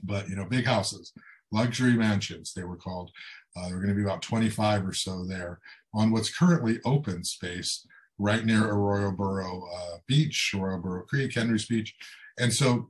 but, 0.04 0.28
you 0.30 0.36
know, 0.36 0.46
big 0.46 0.66
houses, 0.66 1.14
luxury 1.52 1.94
mansions, 1.94 2.54
they 2.56 2.64
were 2.64 2.78
called. 2.78 3.12
Uh, 3.56 3.68
there 3.68 3.76
were 3.76 3.82
going 3.82 3.96
to 3.96 4.02
be 4.02 4.04
about 4.04 4.24
25 4.24 4.88
or 4.88 4.94
so 4.94 5.26
there 5.26 5.60
on 5.94 6.10
what's 6.10 6.36
currently 6.36 6.80
open 6.86 7.24
space 7.24 7.86
right 8.24 8.46
near 8.46 8.64
Arroyo 8.64 9.12
Burro 9.12 9.68
uh, 9.76 9.98
Beach, 10.08 10.54
Arroyo 10.56 10.80
Burro 10.80 11.04
Creek, 11.04 11.36
Hendry's 11.36 11.68
Beach. 11.68 11.94
And 12.40 12.54
so 12.54 12.90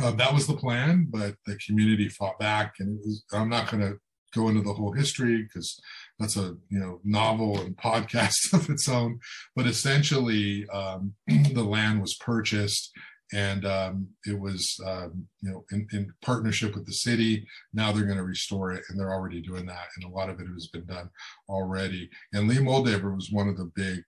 uh, 0.00 0.12
that 0.12 0.32
was 0.32 0.46
the 0.46 0.56
plan, 0.56 1.08
but 1.10 1.34
the 1.44 1.58
community 1.66 2.08
fought 2.08 2.38
back. 2.38 2.74
And 2.78 2.98
was, 2.98 3.24
I'm 3.32 3.48
not 3.48 3.70
going 3.70 3.82
to 3.82 3.98
go 4.32 4.48
into 4.48 4.62
the 4.62 4.72
whole 4.72 4.92
history 4.92 5.42
because 5.42 5.80
that's 6.18 6.36
a 6.36 6.54
you 6.68 6.78
know 6.78 7.00
novel 7.02 7.58
and 7.60 7.76
podcast 7.76 8.52
of 8.52 8.70
its 8.70 8.88
own. 8.88 9.18
But 9.56 9.66
essentially, 9.66 10.68
um, 10.68 11.14
the 11.26 11.64
land 11.64 12.00
was 12.00 12.14
purchased 12.14 12.92
and 13.32 13.64
um, 13.66 14.08
it 14.24 14.38
was 14.38 14.80
um, 14.86 15.26
you 15.40 15.50
know 15.50 15.64
in, 15.70 15.86
in, 15.92 16.12
partnership 16.22 16.74
with 16.74 16.86
the 16.86 16.92
city. 16.92 17.46
Now 17.72 17.92
they're 17.92 18.04
going 18.04 18.18
to 18.18 18.24
restore 18.24 18.72
it 18.72 18.84
and 18.88 18.98
they're 18.98 19.12
already 19.12 19.40
doing 19.40 19.66
that 19.66 19.86
and 19.96 20.04
a 20.04 20.14
lot 20.14 20.30
of 20.30 20.40
it 20.40 20.46
has 20.52 20.68
been 20.68 20.86
done 20.86 21.10
already. 21.48 22.10
And 22.32 22.48
lee 22.48 22.56
moldaver 22.56 23.14
was 23.14 23.30
one 23.30 23.48
of 23.48 23.56
the 23.56 23.70
big 23.74 24.02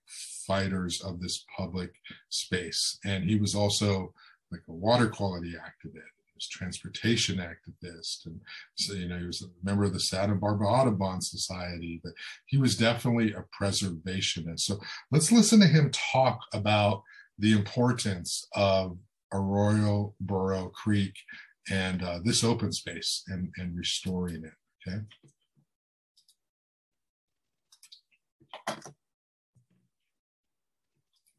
fighters 0.47 1.01
of 1.01 1.19
this 1.19 1.45
public 1.57 1.91
space. 2.29 2.97
And 3.05 3.23
he 3.23 3.37
was 3.37 3.55
also 3.55 4.13
like 4.51 4.61
a 4.67 4.73
water 4.73 5.07
quality 5.07 5.53
activist 5.53 6.01
was 6.41 6.47
transportation 6.47 7.37
activist 7.37 8.25
and 8.25 8.39
so 8.75 8.93
you 8.93 9.07
know 9.07 9.17
he 9.17 9.25
was 9.25 9.43
a 9.43 9.65
member 9.65 9.83
of 9.83 9.93
the 9.93 9.99
Santa 9.99 10.35
Barbara 10.35 10.67
Audubon 10.67 11.21
Society 11.21 11.99
but 12.03 12.13
he 12.45 12.57
was 12.57 12.75
definitely 12.75 13.33
a 13.33 13.45
preservationist. 13.61 14.61
So 14.61 14.79
let's 15.11 15.31
listen 15.31 15.59
to 15.59 15.67
him 15.67 15.91
talk 15.91 16.39
about 16.53 17.03
the 17.37 17.53
importance 17.53 18.47
of 18.53 18.97
Arroyo 19.33 20.13
Burro 20.19 20.69
Creek 20.69 21.15
and 21.69 22.03
uh, 22.03 22.19
this 22.23 22.43
open 22.43 22.71
space 22.71 23.23
and, 23.27 23.49
and 23.57 23.77
restoring 23.77 24.43
it 24.43 24.53
okay 24.87 25.01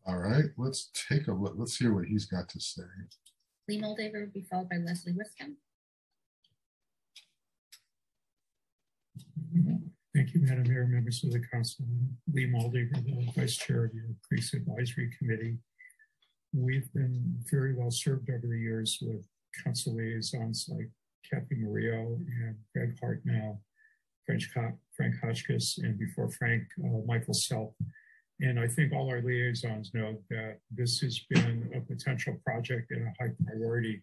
all 0.07 0.19
right, 0.19 0.47
let's 0.57 0.91
take 1.09 1.29
a 1.29 1.33
look. 1.33 1.55
Let's 1.57 1.77
hear 1.77 1.95
what 1.95 2.07
he's 2.07 2.27
got 2.27 2.49
to 2.51 2.61
say. 2.61 2.83
Lee 3.69 3.81
Moldaver 3.81 4.21
will 4.21 4.33
be 4.33 4.43
followed 4.51 4.69
by 4.69 4.77
Leslie 4.77 5.13
Wiscombe. 5.13 5.57
Thank 10.15 10.35
you, 10.35 10.41
Madam 10.41 10.69
Mayor, 10.69 10.87
members 10.87 11.23
of 11.25 11.31
the 11.31 11.41
council. 11.41 11.87
Lee 12.33 12.47
Moldaver, 12.47 13.03
the 13.05 13.33
Vice 13.35 13.57
Chair 13.57 13.85
of 13.85 13.95
your 13.95 14.07
Creeks 14.27 14.53
Advisory 14.55 15.11
Committee. 15.19 15.59
We've 16.55 16.93
been 16.93 17.43
very 17.51 17.75
well 17.75 17.91
served 17.91 18.29
over 18.29 18.47
the 18.47 18.59
years 18.59 18.99
with 19.01 19.27
council 19.65 19.97
liaisons 19.97 20.69
like 20.69 20.91
Cathy 21.29 21.55
Murillo 21.55 22.19
and 22.43 22.57
Greg 22.75 22.99
hart 23.01 23.25
Hartnell, 23.27 23.59
Frank 24.95 25.15
Hotchkiss, 25.23 25.79
and 25.79 25.99
before 25.99 26.31
Frank, 26.31 26.65
uh, 26.85 26.99
Michael 27.07 27.33
Self. 27.33 27.73
And 28.41 28.61
I 28.61 28.67
think 28.67 28.93
all 28.93 29.09
our 29.09 29.23
liaisons 29.23 29.95
know 29.95 30.19
that 30.29 30.59
this 30.71 30.99
has 30.99 31.21
been 31.31 31.71
a 31.75 31.81
potential 31.81 32.39
project 32.45 32.91
and 32.91 33.09
a 33.09 33.13
high 33.19 33.33
priority 33.47 34.03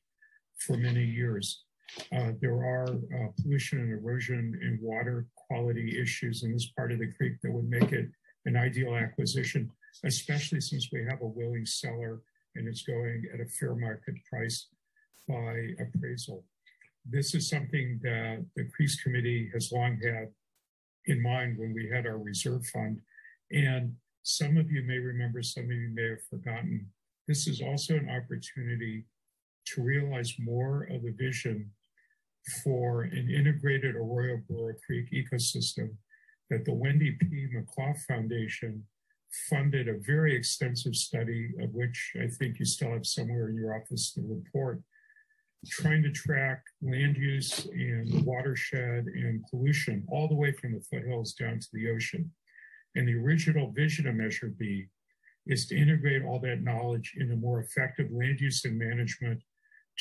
for 0.58 0.76
many 0.76 1.04
years. 1.04 1.66
Uh, 2.12 2.32
there 2.42 2.64
are 2.66 2.88
uh, 2.88 3.28
pollution 3.42 3.80
and 3.80 3.92
erosion 3.92 4.60
and 4.64 4.80
water 4.82 5.28
quality 5.36 6.00
issues 6.02 6.42
in 6.42 6.54
this 6.54 6.72
part 6.76 6.92
of 6.92 6.98
the 6.98 7.12
creek 7.14 7.34
that 7.44 7.52
would 7.52 7.70
make 7.70 7.92
it 7.92 8.10
an 8.46 8.56
ideal 8.56 8.96
acquisition, 8.96 9.70
especially 10.04 10.62
since 10.62 10.90
we 10.92 11.04
have 11.04 11.22
a 11.22 11.28
willing 11.28 11.66
seller 11.66 12.22
and 12.56 12.68
it's 12.68 12.84
going 12.84 13.24
at 13.34 13.40
a 13.40 13.46
fair 13.46 13.76
market 13.76 14.16
price 14.30 14.68
by 15.28 15.70
appraisal. 15.80 16.44
This 17.06 17.34
is 17.36 17.50
something 17.50 18.00
that 18.04 18.46
the 18.56 18.70
Creeks 18.76 19.02
Committee 19.02 19.50
has 19.54 19.72
long 19.72 20.00
had 20.04 20.30
in 21.06 21.22
mind 21.22 21.58
when 21.58 21.74
we 21.74 21.90
had 21.90 22.06
our 22.06 22.18
reserve 22.18 22.66
fund. 22.68 23.00
And 23.52 23.96
some 24.24 24.58
of 24.58 24.72
you 24.72 24.84
may 24.84 24.98
remember, 24.98 25.42
some 25.42 25.66
of 25.66 25.72
you 25.72 25.92
may 25.94 26.10
have 26.10 26.24
forgotten. 26.30 26.88
This 27.28 27.48
is 27.48 27.62
also 27.62 27.96
an 27.96 28.10
opportunity 28.10 29.06
to 29.68 29.82
realize 29.82 30.34
more 30.40 30.84
of 30.84 31.04
the 31.04 31.12
vision 31.12 31.72
for 32.64 33.04
an 33.04 33.30
integrated 33.30 33.96
Arroyo 33.96 34.38
Burro 34.50 34.74
Creek 34.86 35.12
ecosystem 35.12 35.90
that 36.50 36.66
the 36.66 36.74
Wendy 36.74 37.12
P. 37.20 37.48
McCaw 37.56 37.98
Foundation 38.08 38.84
funded 39.50 39.88
a 39.88 40.00
very 40.00 40.36
extensive 40.36 40.96
study, 40.96 41.52
of 41.60 41.74
which 41.74 42.14
I 42.22 42.28
think 42.28 42.60
you 42.60 42.66
still 42.66 42.92
have 42.92 43.06
somewhere 43.06 43.50
in 43.50 43.56
your 43.56 43.76
office 43.76 44.14
the 44.14 44.24
report, 44.24 44.82
trying 45.68 46.04
to 46.04 46.12
track 46.12 46.64
land 46.82 47.18
use 47.18 47.66
and 47.66 48.26
watershed 48.26 49.06
and 49.06 49.44
pollution 49.50 50.06
all 50.10 50.28
the 50.28 50.36
way 50.36 50.52
from 50.54 50.74
the 50.74 50.82
foothills 50.82 51.34
down 51.34 51.60
to 51.60 51.68
the 51.74 51.90
ocean. 51.90 52.32
And 52.96 53.08
the 53.08 53.16
original 53.16 53.72
vision 53.72 54.08
of 54.08 54.16
Measure 54.16 54.54
B 54.58 54.88
is 55.48 55.68
to 55.68 55.78
integrate 55.78 56.24
all 56.24 56.40
that 56.40 56.64
knowledge 56.64 57.16
into 57.18 57.36
more 57.36 57.60
effective 57.60 58.08
land 58.12 58.40
use 58.40 58.66
and 58.66 58.78
management 58.78 59.42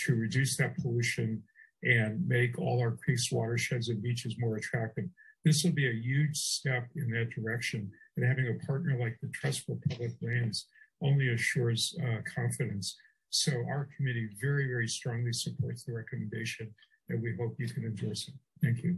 to 0.04 0.14
reduce 0.14 0.56
that 0.56 0.76
pollution 0.76 1.42
and 1.82 2.26
make 2.26 2.58
all 2.58 2.80
our 2.80 2.97
creeks, 3.04 3.30
watersheds, 3.30 3.88
and 3.88 4.02
beaches 4.02 4.37
more 4.38 4.56
attractive. 4.56 5.04
This 5.44 5.64
will 5.64 5.73
be 5.73 5.88
a 5.88 5.92
huge 5.92 6.37
step 6.37 6.88
in 6.97 7.11
that 7.12 7.30
direction. 7.30 7.90
And 8.18 8.26
having 8.26 8.48
a 8.48 8.66
partner 8.66 8.98
like 8.98 9.16
the 9.22 9.28
Trust 9.28 9.64
for 9.64 9.78
Public 9.88 10.10
Lands 10.20 10.66
only 11.00 11.32
assures 11.32 11.96
uh, 12.02 12.16
confidence. 12.34 12.96
So 13.30 13.52
our 13.52 13.88
committee 13.96 14.28
very, 14.40 14.66
very 14.66 14.88
strongly 14.88 15.32
supports 15.32 15.84
the 15.84 15.92
recommendation 15.92 16.75
and 17.08 17.22
we 17.22 17.37
hope 17.38 17.54
you 17.58 17.68
can 17.68 17.84
endorse 17.84 18.26
it. 18.26 18.34
Thank 18.60 18.82
you. 18.82 18.96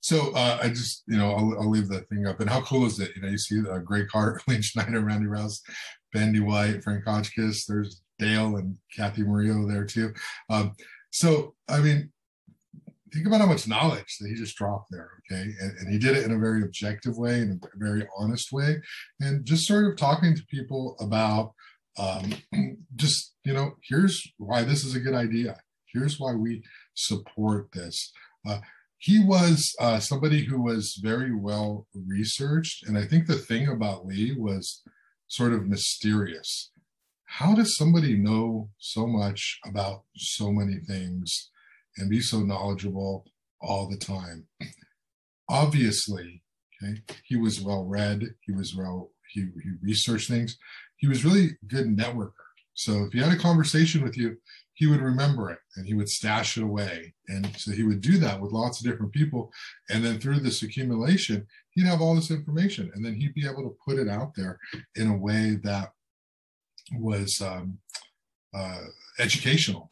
So 0.00 0.32
uh, 0.34 0.58
I 0.60 0.68
just, 0.68 1.04
you 1.06 1.16
know, 1.16 1.30
I'll, 1.30 1.60
I'll 1.60 1.70
leave 1.70 1.88
the 1.88 2.00
thing 2.00 2.26
up. 2.26 2.40
And 2.40 2.50
how 2.50 2.60
cool 2.62 2.84
is 2.84 2.98
it? 2.98 3.12
You 3.14 3.22
know, 3.22 3.28
you 3.28 3.38
see 3.38 3.60
uh, 3.60 3.78
Greg 3.78 4.08
Hart, 4.12 4.42
Lynn 4.48 4.62
Schneider, 4.62 5.00
Randy 5.00 5.26
Rouse, 5.26 5.62
Bendy 6.12 6.40
White, 6.40 6.82
Frank 6.82 7.04
Hotchkiss. 7.04 7.66
There's 7.66 8.02
Dale 8.18 8.56
and 8.56 8.76
Cathy 8.96 9.22
Murillo 9.22 9.68
there 9.68 9.84
too. 9.84 10.12
Um, 10.50 10.72
so, 11.12 11.54
I 11.68 11.78
mean, 11.78 12.10
think 13.12 13.26
about 13.26 13.40
how 13.40 13.46
much 13.46 13.68
knowledge 13.68 14.16
that 14.18 14.28
he 14.28 14.34
just 14.34 14.56
dropped 14.56 14.90
there. 14.90 15.10
Okay. 15.30 15.50
And, 15.60 15.78
and, 15.78 15.92
he 15.92 15.98
did 15.98 16.16
it 16.16 16.24
in 16.24 16.32
a 16.32 16.38
very 16.38 16.62
objective 16.62 17.16
way, 17.16 17.40
in 17.40 17.60
a 17.62 17.78
very 17.78 18.06
honest 18.16 18.52
way. 18.52 18.80
And 19.20 19.44
just 19.44 19.66
sort 19.66 19.86
of 19.86 19.96
talking 19.96 20.34
to 20.34 20.42
people 20.50 20.96
about 21.00 21.52
um, 21.98 22.32
just, 22.96 23.34
you 23.44 23.52
know, 23.52 23.74
here's 23.88 24.22
why 24.38 24.62
this 24.62 24.84
is 24.84 24.94
a 24.94 25.00
good 25.00 25.14
idea. 25.14 25.58
Here's 25.92 26.18
why 26.18 26.34
we 26.34 26.62
support 26.94 27.72
this. 27.72 28.12
Uh, 28.46 28.60
he 28.98 29.24
was 29.24 29.74
uh, 29.80 30.00
somebody 30.00 30.44
who 30.44 30.60
was 30.60 30.98
very 31.02 31.34
well 31.34 31.86
researched. 31.94 32.86
And 32.86 32.98
I 32.98 33.04
think 33.04 33.26
the 33.26 33.36
thing 33.36 33.68
about 33.68 34.06
Lee 34.06 34.34
was 34.36 34.82
sort 35.28 35.52
of 35.52 35.66
mysterious. 35.66 36.70
How 37.24 37.54
does 37.54 37.76
somebody 37.76 38.16
know 38.16 38.70
so 38.78 39.06
much 39.06 39.58
about 39.64 40.02
so 40.16 40.50
many 40.50 40.78
things 40.86 41.50
and 41.98 42.10
be 42.10 42.20
so 42.20 42.40
knowledgeable 42.40 43.24
all 43.60 43.88
the 43.88 43.96
time? 43.96 44.46
Obviously, 45.48 46.42
okay, 46.82 47.00
he 47.24 47.36
was 47.36 47.60
well 47.60 47.84
read, 47.84 48.22
he 48.40 48.52
was 48.52 48.74
well, 48.74 49.10
he, 49.32 49.48
he 49.62 49.70
researched 49.82 50.28
things, 50.28 50.58
he 50.96 51.08
was 51.08 51.24
really 51.24 51.50
good 51.66 51.86
networker. 51.86 52.32
So 52.74 53.04
if 53.04 53.12
he 53.12 53.18
had 53.18 53.32
a 53.32 53.36
conversation 53.36 54.02
with 54.02 54.16
you, 54.16 54.36
he 54.74 54.86
would 54.86 55.00
remember 55.00 55.50
it 55.50 55.58
and 55.74 55.84
he 55.84 55.94
would 55.94 56.08
stash 56.08 56.56
it 56.56 56.62
away. 56.62 57.12
And 57.26 57.52
so 57.56 57.72
he 57.72 57.82
would 57.82 58.00
do 58.00 58.18
that 58.18 58.40
with 58.40 58.52
lots 58.52 58.78
of 58.78 58.86
different 58.88 59.12
people. 59.12 59.50
And 59.90 60.04
then 60.04 60.20
through 60.20 60.38
this 60.38 60.62
accumulation, 60.62 61.44
he'd 61.70 61.86
have 61.86 62.00
all 62.00 62.14
this 62.14 62.30
information 62.30 62.92
and 62.94 63.04
then 63.04 63.14
he'd 63.14 63.34
be 63.34 63.44
able 63.44 63.64
to 63.64 63.76
put 63.84 63.98
it 63.98 64.08
out 64.08 64.32
there 64.36 64.60
in 64.94 65.08
a 65.08 65.16
way 65.16 65.58
that 65.64 65.90
was 66.92 67.40
um, 67.42 67.78
uh, 68.54 68.84
educational 69.18 69.90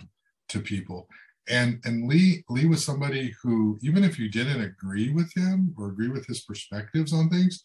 to 0.51 0.61
people. 0.61 1.09
And 1.49 1.81
and 1.85 2.09
Lee 2.09 2.45
Lee 2.49 2.67
was 2.67 2.85
somebody 2.85 3.35
who, 3.43 3.79
even 3.83 4.03
if 4.05 4.19
you 4.19 4.29
didn't 4.29 4.63
agree 4.63 5.11
with 5.11 5.33
him 5.37 5.75
or 5.79 5.89
agree 5.89 6.09
with 6.09 6.27
his 6.27 6.41
perspectives 6.43 7.13
on 7.13 7.31
things, 7.31 7.63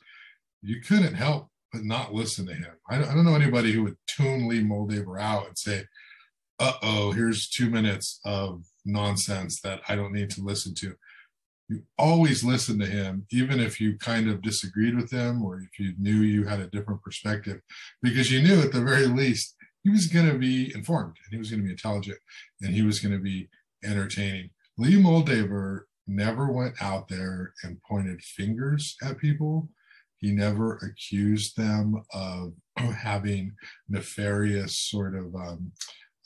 you 0.62 0.82
couldn't 0.82 1.16
help 1.16 1.50
but 1.72 1.84
not 1.84 2.14
listen 2.14 2.46
to 2.48 2.54
him. 2.54 2.74
I, 2.90 2.98
I 2.98 3.14
don't 3.14 3.26
know 3.26 3.36
anybody 3.36 3.72
who 3.72 3.84
would 3.84 3.98
tune 4.08 4.48
Lee 4.48 4.62
Moldaver 4.62 5.20
out 5.20 5.48
and 5.48 5.58
say, 5.58 5.86
uh 6.60 6.74
oh, 6.84 7.12
here's 7.12 7.50
two 7.50 7.70
minutes 7.70 8.20
of 8.24 8.64
nonsense 8.86 9.62
that 9.62 9.82
I 9.88 9.96
don't 9.96 10.14
need 10.14 10.30
to 10.32 10.44
listen 10.44 10.76
to. 10.76 10.96
You 11.70 11.84
always 11.98 12.44
listen 12.44 12.78
to 12.80 12.86
him, 12.86 13.26
even 13.32 13.60
if 13.60 13.80
you 13.80 13.98
kind 13.98 14.30
of 14.30 14.42
disagreed 14.42 14.96
with 14.96 15.10
him 15.10 15.42
or 15.44 15.62
if 15.62 15.80
you 15.80 15.94
knew 15.98 16.18
you 16.18 16.44
had 16.44 16.60
a 16.60 16.68
different 16.68 17.02
perspective, 17.02 17.62
because 18.02 18.30
you 18.30 18.42
knew 18.42 18.62
at 18.62 18.74
the 18.74 18.82
very 18.82 19.08
least 19.08 19.56
he 19.84 19.90
was 19.90 20.08
going 20.08 20.28
to 20.28 20.38
be 20.38 20.72
informed 20.76 21.16
and 21.24 21.32
he 21.32 21.38
was 21.38 21.50
going 21.50 21.62
to 21.62 21.66
be 21.66 21.72
intelligent 21.72 22.20
and 22.62 22.76
he 22.76 22.82
was 22.82 23.00
going 23.00 23.14
to 23.14 23.24
be 23.24 23.50
entertaining. 23.84 24.50
Lee 24.78 25.02
Moldaver 25.02 25.82
never 26.08 26.52
went 26.52 26.82
out 26.82 27.08
there 27.08 27.54
and 27.64 27.82
pointed 27.88 28.22
fingers 28.22 28.96
at 29.04 29.18
people. 29.18 29.70
He 30.18 30.32
never 30.32 30.78
accused 30.78 31.58
them 31.58 32.04
of 32.14 32.54
having 32.78 33.54
nefarious 33.90 34.78
sort 34.78 35.16
of 35.16 35.34
um, 35.36 35.72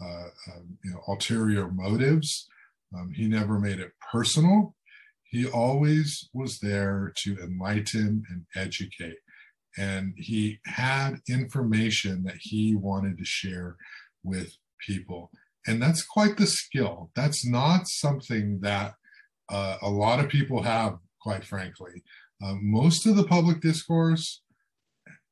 uh, 0.02 0.28
um, 0.54 0.78
you 0.84 0.92
know, 0.92 1.02
ulterior 1.08 1.70
motives. 1.70 2.48
Um, 2.96 3.12
he 3.14 3.28
never 3.28 3.60
made 3.60 3.80
it 3.80 3.92
personal. 4.12 4.76
He 5.24 5.48
always 5.48 6.30
was 6.34 6.60
there 6.60 7.14
to 7.18 7.38
enlighten 7.42 8.24
and 8.30 8.46
educate. 8.56 9.18
And 9.78 10.14
he 10.18 10.60
had 10.66 11.20
information 11.30 12.24
that 12.24 12.38
he 12.40 12.76
wanted 12.76 13.18
to 13.18 13.26
share 13.26 13.76
with 14.24 14.56
people. 14.86 15.32
And 15.68 15.82
that's 15.82 16.04
quite 16.04 16.38
the 16.38 16.48
skill. 16.48 17.12
That's 17.16 17.46
not 17.46 17.88
something 17.88 18.60
that 18.62 18.94
uh, 19.50 19.78
a 19.82 19.90
lot 19.90 20.20
of 20.20 20.30
people 20.30 20.62
have, 20.64 20.98
quite 21.22 21.44
frankly. 21.44 22.04
Uh, 22.44 22.56
most 22.62 23.06
of 23.08 23.16
the 23.16 23.24
public 23.24 23.62
discourse 23.62 24.42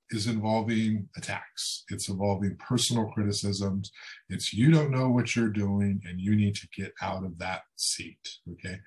is 0.09 0.27
involving 0.27 1.09
attacks. 1.17 1.83
It's 1.89 2.09
involving 2.09 2.55
personal 2.57 3.07
criticisms. 3.07 3.91
It's 4.29 4.53
you 4.53 4.71
don't 4.71 4.91
know 4.91 5.09
what 5.09 5.35
you're 5.35 5.49
doing 5.49 6.01
and 6.05 6.19
you 6.19 6.35
need 6.35 6.55
to 6.55 6.67
get 6.75 6.93
out 7.01 7.23
of 7.23 7.37
that 7.39 7.61
seat. 7.75 8.19
Okay. 8.51 8.79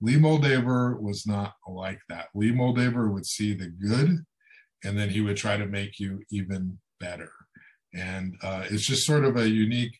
Lee 0.00 0.16
Moldaver 0.16 1.00
was 1.00 1.26
not 1.26 1.54
like 1.66 2.00
that. 2.08 2.28
Lee 2.34 2.52
Moldaver 2.52 3.12
would 3.12 3.26
see 3.26 3.54
the 3.54 3.68
good 3.68 4.18
and 4.84 4.98
then 4.98 5.08
he 5.08 5.22
would 5.22 5.36
try 5.36 5.56
to 5.56 5.66
make 5.66 5.98
you 5.98 6.22
even 6.30 6.78
better. 7.00 7.32
And 7.94 8.36
uh, 8.42 8.64
it's 8.70 8.86
just 8.86 9.06
sort 9.06 9.24
of 9.24 9.36
a 9.36 9.48
unique 9.48 9.98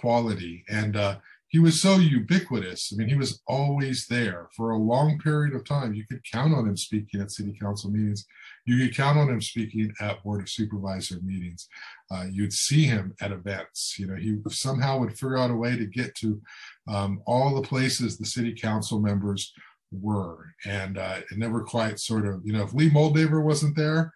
quality. 0.00 0.64
And 0.68 0.96
uh, 0.96 1.16
he 1.48 1.58
was 1.58 1.80
so 1.80 1.96
ubiquitous. 1.96 2.92
I 2.92 2.96
mean, 2.96 3.08
he 3.08 3.14
was 3.14 3.42
always 3.46 4.06
there 4.06 4.48
for 4.54 4.70
a 4.70 4.76
long 4.76 5.18
period 5.18 5.54
of 5.54 5.64
time. 5.64 5.94
You 5.94 6.04
could 6.06 6.22
count 6.30 6.54
on 6.54 6.68
him 6.68 6.76
speaking 6.76 7.20
at 7.20 7.30
city 7.30 7.56
council 7.58 7.90
meetings. 7.90 8.26
You 8.66 8.76
could 8.78 8.94
count 8.94 9.18
on 9.18 9.30
him 9.30 9.40
speaking 9.40 9.92
at 10.00 10.22
board 10.22 10.42
of 10.42 10.50
supervisor 10.50 11.18
meetings. 11.22 11.66
Uh, 12.10 12.26
you'd 12.30 12.52
see 12.52 12.84
him 12.84 13.14
at 13.22 13.32
events. 13.32 13.96
You 13.98 14.08
know, 14.08 14.16
he 14.16 14.36
somehow 14.50 14.98
would 14.98 15.12
figure 15.12 15.38
out 15.38 15.50
a 15.50 15.54
way 15.54 15.76
to 15.76 15.86
get 15.86 16.14
to 16.16 16.40
um, 16.86 17.22
all 17.26 17.54
the 17.54 17.66
places 17.66 18.18
the 18.18 18.26
city 18.26 18.54
council 18.54 19.00
members 19.00 19.52
were, 19.90 20.52
and 20.66 20.98
uh, 20.98 21.20
it 21.30 21.38
never 21.38 21.62
quite 21.62 21.98
sort 21.98 22.26
of, 22.26 22.42
you 22.44 22.52
know, 22.52 22.62
if 22.62 22.74
Lee 22.74 22.90
Moldaver 22.90 23.42
wasn't 23.42 23.74
there, 23.74 24.12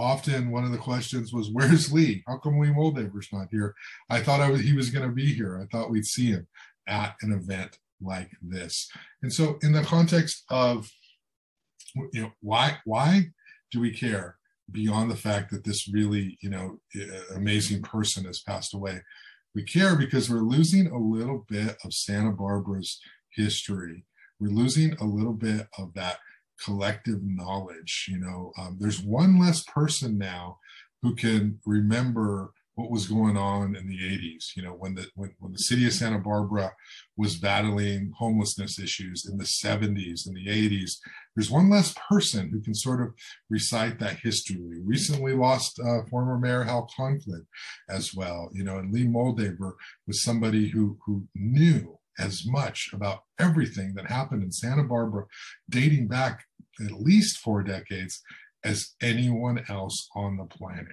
often 0.00 0.50
one 0.50 0.64
of 0.64 0.72
the 0.72 0.78
questions 0.78 1.32
was, 1.32 1.50
"Where's 1.52 1.92
Lee? 1.92 2.24
How 2.26 2.38
come 2.38 2.58
Lee 2.58 2.70
Moldaver's 2.70 3.28
not 3.32 3.48
here? 3.50 3.74
I 4.08 4.20
thought 4.20 4.40
I 4.40 4.50
was, 4.50 4.62
he 4.62 4.72
was 4.72 4.90
going 4.90 5.06
to 5.08 5.14
be 5.14 5.32
here. 5.32 5.60
I 5.60 5.66
thought 5.70 5.90
we'd 5.90 6.06
see 6.06 6.26
him." 6.26 6.46
at 6.90 7.14
an 7.22 7.32
event 7.32 7.78
like 8.02 8.30
this. 8.42 8.90
And 9.22 9.32
so 9.32 9.58
in 9.62 9.72
the 9.72 9.82
context 9.82 10.44
of 10.50 10.90
you 12.12 12.22
know 12.22 12.30
why 12.40 12.78
why 12.84 13.30
do 13.72 13.80
we 13.80 13.92
care 13.92 14.36
beyond 14.70 15.10
the 15.10 15.16
fact 15.16 15.50
that 15.50 15.64
this 15.64 15.88
really 15.88 16.38
you 16.40 16.50
know 16.50 16.78
amazing 17.34 17.82
person 17.82 18.24
has 18.26 18.40
passed 18.40 18.74
away 18.74 19.00
we 19.56 19.64
care 19.64 19.96
because 19.96 20.30
we're 20.30 20.38
losing 20.38 20.86
a 20.86 20.96
little 20.96 21.44
bit 21.48 21.76
of 21.84 21.92
santa 21.92 22.30
barbara's 22.30 23.00
history 23.34 24.04
we're 24.38 24.52
losing 24.52 24.92
a 25.00 25.04
little 25.04 25.32
bit 25.32 25.66
of 25.78 25.92
that 25.94 26.18
collective 26.64 27.20
knowledge 27.22 28.06
you 28.08 28.18
know 28.18 28.52
um, 28.58 28.76
there's 28.80 29.02
one 29.02 29.38
less 29.38 29.62
person 29.64 30.18
now 30.18 30.58
who 31.02 31.14
can 31.14 31.58
remember 31.64 32.52
what 32.74 32.90
was 32.90 33.06
going 33.06 33.36
on 33.36 33.76
in 33.76 33.86
the 33.86 33.98
80s 33.98 34.56
you 34.56 34.62
know 34.62 34.72
when 34.72 34.94
the 34.94 35.06
when, 35.14 35.34
when 35.38 35.52
the 35.52 35.58
city 35.58 35.86
of 35.86 35.92
santa 35.92 36.18
barbara 36.18 36.72
was 37.16 37.36
battling 37.36 38.12
homelessness 38.16 38.78
issues 38.78 39.28
in 39.30 39.36
the 39.36 39.44
70s 39.44 40.26
and 40.26 40.36
the 40.36 40.46
80s 40.46 40.92
there's 41.34 41.50
one 41.50 41.68
less 41.68 41.94
person 42.08 42.50
who 42.50 42.60
can 42.60 42.74
sort 42.74 43.00
of 43.00 43.14
recite 43.48 44.00
that 44.00 44.18
history. 44.18 44.58
We 44.60 44.80
recently 44.80 45.32
lost 45.32 45.78
uh, 45.78 46.02
former 46.10 46.38
mayor 46.38 46.64
hal 46.64 46.90
conklin 46.96 47.46
as 47.88 48.14
well 48.14 48.50
you 48.52 48.64
know 48.64 48.78
and 48.78 48.92
lee 48.92 49.06
moldaver 49.06 49.72
was 50.06 50.22
somebody 50.22 50.68
who 50.68 50.98
who 51.04 51.24
knew 51.34 51.98
as 52.18 52.46
much 52.46 52.90
about 52.92 53.20
everything 53.38 53.94
that 53.94 54.06
happened 54.06 54.42
in 54.42 54.52
santa 54.52 54.84
barbara 54.84 55.24
dating 55.68 56.06
back 56.08 56.44
at 56.84 57.00
least 57.00 57.38
four 57.38 57.62
decades 57.62 58.22
as 58.64 58.94
anyone 59.00 59.64
else 59.68 60.08
on 60.14 60.36
the 60.36 60.44
planet 60.44 60.86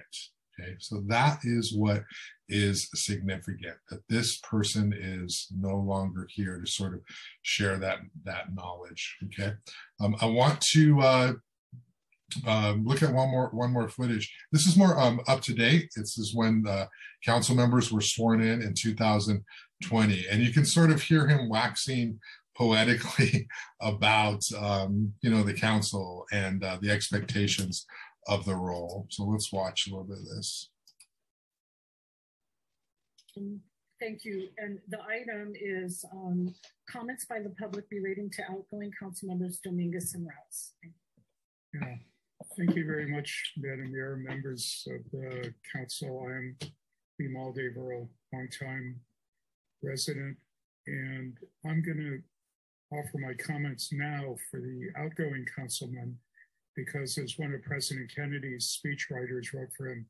Okay, 0.58 0.74
so 0.78 1.02
that 1.06 1.40
is 1.44 1.72
what 1.74 2.04
is 2.48 2.88
significant 2.94 3.76
that 3.90 4.00
this 4.08 4.38
person 4.38 4.94
is 4.96 5.46
no 5.56 5.76
longer 5.76 6.26
here 6.30 6.60
to 6.60 6.70
sort 6.70 6.94
of 6.94 7.00
share 7.42 7.76
that 7.78 7.98
that 8.24 8.54
knowledge. 8.54 9.18
Okay, 9.26 9.52
um, 10.00 10.16
I 10.20 10.26
want 10.26 10.60
to 10.72 11.00
uh, 11.00 11.32
um, 12.46 12.84
look 12.84 13.02
at 13.02 13.12
one 13.12 13.30
more 13.30 13.50
one 13.50 13.72
more 13.72 13.88
footage. 13.88 14.32
This 14.50 14.66
is 14.66 14.76
more 14.76 14.98
um, 14.98 15.20
up 15.28 15.42
to 15.42 15.54
date. 15.54 15.90
This 15.94 16.18
is 16.18 16.34
when 16.34 16.62
the 16.62 16.88
council 17.24 17.54
members 17.54 17.92
were 17.92 18.00
sworn 18.00 18.40
in 18.40 18.62
in 18.62 18.74
2020, 18.74 20.26
and 20.28 20.42
you 20.42 20.52
can 20.52 20.64
sort 20.64 20.90
of 20.90 21.02
hear 21.02 21.28
him 21.28 21.48
waxing 21.48 22.18
poetically 22.58 23.48
about 23.80 24.42
um, 24.58 25.12
you 25.22 25.30
know 25.30 25.42
the 25.42 25.54
council 25.54 26.26
and 26.32 26.64
uh, 26.64 26.76
the 26.82 26.90
expectations 26.90 27.86
of 28.26 28.44
the 28.44 28.54
role. 28.54 29.06
So 29.08 29.24
let's 29.24 29.52
watch 29.52 29.86
a 29.86 29.90
little 29.90 30.04
bit 30.04 30.18
of 30.18 30.24
this. 30.26 30.70
Thank 34.00 34.24
you. 34.24 34.48
And 34.58 34.80
the 34.88 34.98
item 35.02 35.52
is 35.54 36.04
um, 36.12 36.54
comments 36.90 37.24
by 37.24 37.40
the 37.40 37.50
public 37.50 37.84
relating 37.90 38.30
to 38.32 38.42
outgoing 38.50 38.90
council 39.00 39.28
members 39.28 39.60
Dominguez 39.62 40.14
and 40.14 40.26
Rouse. 40.26 40.72
Yeah. 41.74 41.94
Thank 42.56 42.76
you 42.76 42.86
very 42.86 43.06
much, 43.06 43.52
Madam 43.56 43.92
Mayor, 43.92 44.16
members 44.16 44.86
of 44.88 45.10
the 45.12 45.52
council. 45.72 46.26
I'm 46.28 46.56
Lee 47.18 47.28
Moldaver, 47.28 48.02
a 48.02 48.36
longtime 48.36 49.00
resident 49.82 50.36
and 50.88 51.36
I'm 51.66 51.82
going 51.82 51.98
to 51.98 52.20
offer 52.92 53.18
my 53.18 53.34
comments 53.34 53.90
now 53.92 54.36
for 54.50 54.60
the 54.60 54.88
outgoing 54.96 55.44
councilman, 55.54 56.16
because 56.74 57.18
as 57.18 57.38
one 57.38 57.52
of 57.54 57.62
President 57.62 58.10
Kennedy's 58.14 58.78
speechwriters 58.78 59.52
wrote 59.52 59.70
for 59.76 59.88
him, 59.88 60.06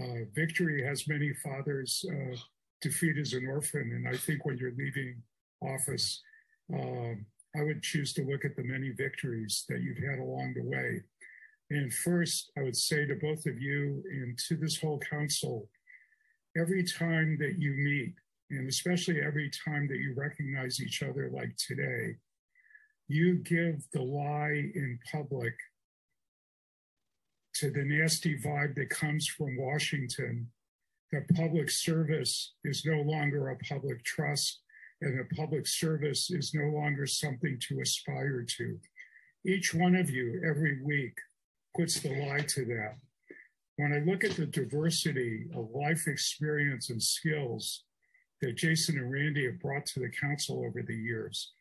uh, 0.00 0.24
victory 0.34 0.82
has 0.82 1.08
many 1.08 1.32
fathers, 1.34 2.04
uh, 2.10 2.36
defeat 2.80 3.18
is 3.18 3.32
an 3.32 3.46
orphan. 3.46 3.92
And 3.94 4.08
I 4.08 4.16
think 4.16 4.44
when 4.44 4.58
you're 4.58 4.72
leaving 4.76 5.22
office, 5.62 6.22
uh, 6.72 7.14
I 7.58 7.62
would 7.62 7.82
choose 7.82 8.12
to 8.14 8.24
look 8.24 8.44
at 8.44 8.56
the 8.56 8.64
many 8.64 8.90
victories 8.90 9.64
that 9.68 9.80
you've 9.80 9.98
had 9.98 10.18
along 10.18 10.54
the 10.54 10.64
way. 10.64 11.02
And 11.70 11.92
first, 11.92 12.52
I 12.58 12.62
would 12.62 12.76
say 12.76 13.06
to 13.06 13.14
both 13.16 13.46
of 13.46 13.60
you 13.60 14.02
and 14.10 14.38
to 14.48 14.56
this 14.56 14.78
whole 14.78 15.00
council, 15.00 15.68
every 16.56 16.84
time 16.84 17.36
that 17.40 17.56
you 17.58 17.72
meet, 17.72 18.14
and 18.50 18.68
especially 18.68 19.20
every 19.20 19.50
time 19.64 19.88
that 19.88 19.98
you 19.98 20.14
recognize 20.16 20.80
each 20.80 21.02
other 21.02 21.30
like 21.32 21.54
today, 21.56 22.16
you 23.08 23.36
give 23.36 23.84
the 23.92 24.02
lie 24.02 24.70
in 24.74 24.98
public 25.10 25.54
to 27.54 27.70
the 27.70 27.84
nasty 27.84 28.38
vibe 28.38 28.74
that 28.76 28.90
comes 28.90 29.26
from 29.26 29.56
Washington 29.56 30.48
that 31.12 31.28
public 31.34 31.70
service 31.70 32.54
is 32.64 32.84
no 32.84 33.00
longer 33.02 33.48
a 33.48 33.56
public 33.58 34.04
trust 34.04 34.60
and 35.00 35.18
that 35.18 35.36
public 35.36 35.66
service 35.66 36.30
is 36.30 36.52
no 36.54 36.68
longer 36.76 37.06
something 37.06 37.58
to 37.68 37.80
aspire 37.80 38.44
to. 38.56 38.78
Each 39.44 39.72
one 39.72 39.94
of 39.94 40.10
you 40.10 40.42
every 40.48 40.82
week 40.82 41.16
puts 41.76 42.00
the 42.00 42.10
lie 42.26 42.40
to 42.40 42.64
that. 42.66 42.96
When 43.76 43.92
I 43.92 43.98
look 43.98 44.24
at 44.24 44.32
the 44.32 44.46
diversity 44.46 45.46
of 45.54 45.70
life 45.74 46.08
experience 46.08 46.90
and 46.90 47.02
skills 47.02 47.84
that 48.42 48.56
Jason 48.56 48.98
and 48.98 49.10
Randy 49.10 49.46
have 49.46 49.60
brought 49.60 49.86
to 49.86 50.00
the 50.00 50.10
council 50.10 50.64
over 50.64 50.82
the 50.82 50.94
years 50.94 51.52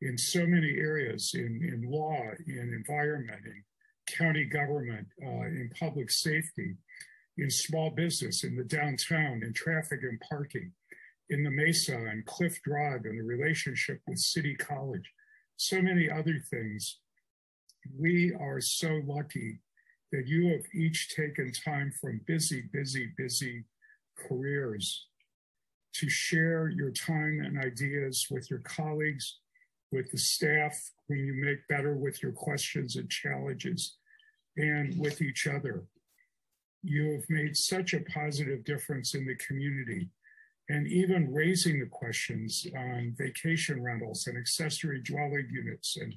in 0.00 0.18
so 0.18 0.46
many 0.46 0.78
areas 0.78 1.32
in, 1.34 1.60
in 1.62 1.90
law, 1.90 2.20
in 2.46 2.74
environment, 2.74 3.40
in 3.46 3.62
county 4.06 4.44
government, 4.44 5.06
uh, 5.24 5.46
in 5.46 5.70
public 5.78 6.10
safety, 6.10 6.76
in 7.38 7.50
small 7.50 7.90
business, 7.90 8.44
in 8.44 8.56
the 8.56 8.64
downtown, 8.64 9.42
in 9.42 9.52
traffic 9.52 10.00
and 10.02 10.20
parking, 10.28 10.72
in 11.30 11.44
the 11.44 11.50
Mesa 11.50 11.94
and 11.94 12.26
Cliff 12.26 12.60
Drive, 12.62 13.04
and 13.04 13.18
the 13.18 13.24
relationship 13.24 14.00
with 14.06 14.18
City 14.18 14.56
College, 14.56 15.08
so 15.56 15.80
many 15.80 16.10
other 16.10 16.42
things. 16.50 16.98
We 17.98 18.34
are 18.40 18.60
so 18.60 19.00
lucky 19.06 19.60
that 20.10 20.26
you 20.26 20.48
have 20.48 20.64
each 20.74 21.14
taken 21.14 21.52
time 21.52 21.92
from 22.00 22.20
busy, 22.26 22.64
busy, 22.72 23.12
busy 23.16 23.64
careers 24.18 25.06
to 25.94 26.08
share 26.08 26.68
your 26.68 26.90
time 26.90 27.40
and 27.44 27.58
ideas 27.58 28.26
with 28.30 28.50
your 28.50 28.60
colleagues, 28.60 29.38
with 29.90 30.10
the 30.10 30.18
staff, 30.18 30.78
whom 31.08 31.18
you 31.18 31.34
make 31.34 31.66
better 31.68 31.94
with 31.94 32.22
your 32.22 32.32
questions 32.32 32.96
and 32.96 33.10
challenges, 33.10 33.98
and 34.56 34.98
with 34.98 35.20
each 35.20 35.46
other. 35.46 35.84
You 36.82 37.12
have 37.12 37.24
made 37.28 37.56
such 37.56 37.94
a 37.94 38.00
positive 38.00 38.64
difference 38.64 39.14
in 39.14 39.26
the 39.26 39.36
community. 39.36 40.10
And 40.68 40.86
even 40.86 41.32
raising 41.32 41.80
the 41.80 41.86
questions 41.86 42.66
on 42.76 43.14
vacation 43.18 43.82
rentals 43.82 44.26
and 44.26 44.38
accessory 44.38 45.02
dwelling 45.02 45.48
units 45.50 45.96
and 45.96 46.14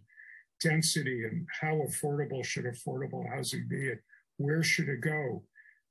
density 0.61 1.25
and 1.25 1.45
how 1.61 1.75
affordable 1.87 2.45
should 2.45 2.65
affordable 2.65 3.27
housing 3.29 3.67
be 3.67 3.89
and 3.89 3.99
where 4.37 4.63
should 4.63 4.87
it 4.87 5.01
go 5.01 5.43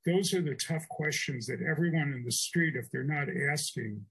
those 0.05 0.33
are 0.33 0.41
the 0.41 0.55
tough 0.55 0.87
questions 0.89 1.47
that 1.47 1.61
everyone 1.61 2.13
in 2.13 2.23
the 2.23 2.31
street, 2.31 2.75
if 2.75 2.89
they're 2.91 3.03
not 3.03 3.27
asking, 3.51 4.01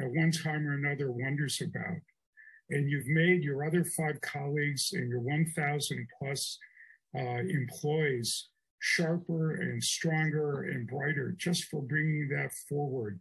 at 0.00 0.10
one 0.10 0.30
time 0.30 0.66
or 0.66 0.74
another 0.74 1.10
wonders 1.10 1.60
about. 1.62 2.00
And 2.70 2.90
you've 2.90 3.06
made 3.06 3.42
your 3.42 3.64
other 3.64 3.84
five 3.84 4.20
colleagues 4.20 4.90
and 4.92 5.08
your 5.08 5.20
1,000 5.20 6.08
plus 6.18 6.58
uh, 7.16 7.40
employees 7.48 8.48
sharper 8.80 9.54
and 9.62 9.82
stronger 9.82 10.64
and 10.64 10.86
brighter 10.86 11.34
just 11.38 11.64
for 11.64 11.80
bringing 11.80 12.28
that 12.28 12.52
forward 12.68 13.18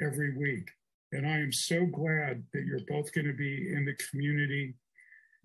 every 0.00 0.36
week. 0.36 0.68
And 1.12 1.26
I 1.26 1.38
am 1.38 1.52
so 1.52 1.84
glad 1.86 2.44
that 2.52 2.64
you're 2.64 2.86
both 2.86 3.12
going 3.12 3.26
to 3.26 3.32
be 3.32 3.72
in 3.74 3.84
the 3.84 3.96
community 4.08 4.74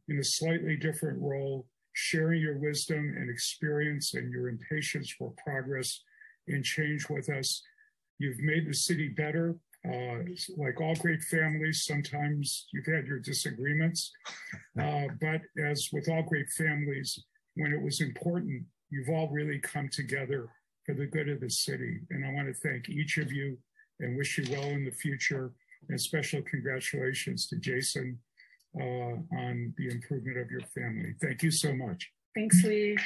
in 0.07 0.19
a 0.19 0.23
slightly 0.23 0.75
different 0.75 1.19
role 1.19 1.65
sharing 1.95 2.41
your 2.41 2.57
wisdom 2.57 3.15
and 3.17 3.29
experience 3.29 4.13
and 4.15 4.29
your 4.29 4.49
impatience 4.49 5.09
for 5.17 5.33
progress 5.43 6.03
and 6.47 6.63
change 6.63 7.09
with 7.09 7.29
us. 7.29 7.63
You've 8.19 8.39
made 8.39 8.67
the 8.67 8.73
city 8.73 9.07
better. 9.07 9.55
Uh, 9.87 10.17
like 10.57 10.81
all 10.81 10.95
great 10.95 11.21
families, 11.21 11.85
sometimes 11.85 12.67
you've 12.73 12.85
had 12.85 13.07
your 13.07 13.19
disagreements. 13.19 14.11
Uh, 14.77 15.07
but 15.21 15.39
as 15.65 15.87
with 15.93 16.09
all 16.09 16.21
great 16.21 16.49
families, 16.49 17.17
when 17.55 17.71
it 17.71 17.81
was 17.81 18.01
important, 18.01 18.61
you've 18.89 19.07
all 19.07 19.29
really 19.29 19.57
come 19.57 19.87
together 19.87 20.49
for 20.85 20.93
the 20.93 21.05
good 21.05 21.29
of 21.29 21.39
the 21.39 21.49
city. 21.49 22.01
And 22.09 22.25
I 22.25 22.33
want 22.33 22.49
to 22.49 22.53
thank 22.53 22.89
each 22.89 23.17
of 23.17 23.31
you 23.31 23.57
and 24.01 24.17
wish 24.17 24.37
you 24.37 24.45
well 24.51 24.67
in 24.67 24.83
the 24.83 24.91
future. 24.91 25.53
And 25.87 25.99
special 25.99 26.41
congratulations 26.41 27.47
to 27.47 27.55
Jason 27.55 28.19
uh, 28.79 29.37
on 29.37 29.73
the 29.77 29.89
improvement 29.89 30.37
of 30.37 30.49
your 30.49 30.61
family. 30.73 31.13
Thank 31.21 31.43
you 31.43 31.51
so 31.51 31.73
much. 31.73 32.11
Thanks, 32.35 32.63
Lee. 32.63 32.97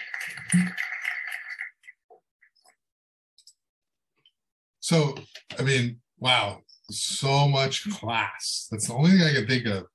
So, 4.79 5.15
I 5.60 5.62
mean, 5.62 5.99
wow, 6.17 6.62
so 6.89 7.47
much 7.47 7.88
class. 7.91 8.67
That's 8.71 8.88
the 8.88 8.95
only 8.95 9.12
thing 9.12 9.21
I 9.21 9.34
can 9.34 9.47
think 9.47 9.65
of 9.67 9.86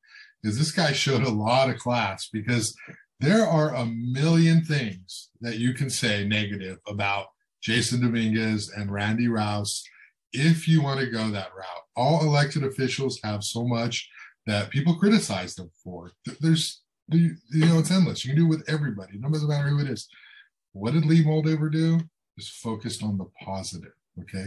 is 0.45 0.59
this 0.59 0.71
guy 0.71 0.93
showed 0.93 1.23
a 1.23 1.31
lot 1.31 1.71
of 1.71 1.79
class 1.79 2.29
because 2.33 2.77
there 3.19 3.45
are 3.45 3.75
a 3.75 3.87
million 3.87 4.63
things 4.63 5.31
that 5.41 5.59
you 5.59 5.73
can 5.73 5.91
say 5.91 6.25
negative 6.25 6.79
about 6.87 7.27
Jason 7.63 8.03
Dominguez 8.03 8.71
and 8.77 8.93
Randy 8.93 9.27
Rouse 9.27 9.83
if 10.33 10.69
you 10.69 10.83
want 10.83 11.01
to 11.01 11.11
go 11.11 11.31
that 11.31 11.55
route. 11.57 11.85
All 11.97 12.21
elected 12.21 12.65
officials 12.65 13.19
have 13.25 13.43
so 13.43 13.65
much 13.65 14.09
that 14.47 14.71
people 14.71 14.97
criticize 14.97 15.55
them 15.55 15.71
for. 15.83 16.13
There's, 16.41 16.83
you 17.09 17.37
know, 17.53 17.79
it's 17.79 17.91
endless. 17.91 18.25
You 18.25 18.31
can 18.35 18.43
do 18.43 18.47
it 18.47 18.57
with 18.57 18.69
everybody, 18.69 19.19
no 19.19 19.29
matter 19.29 19.69
who 19.69 19.81
it 19.81 19.91
is. 19.91 20.09
What 20.73 20.93
did 20.93 21.07
Lee 21.07 21.25
Moldaver 21.25 21.71
do? 21.71 22.01
Just 22.39 22.57
focused 22.57 23.03
on 23.03 23.17
the 23.17 23.27
positive. 23.43 23.93
Okay. 24.21 24.47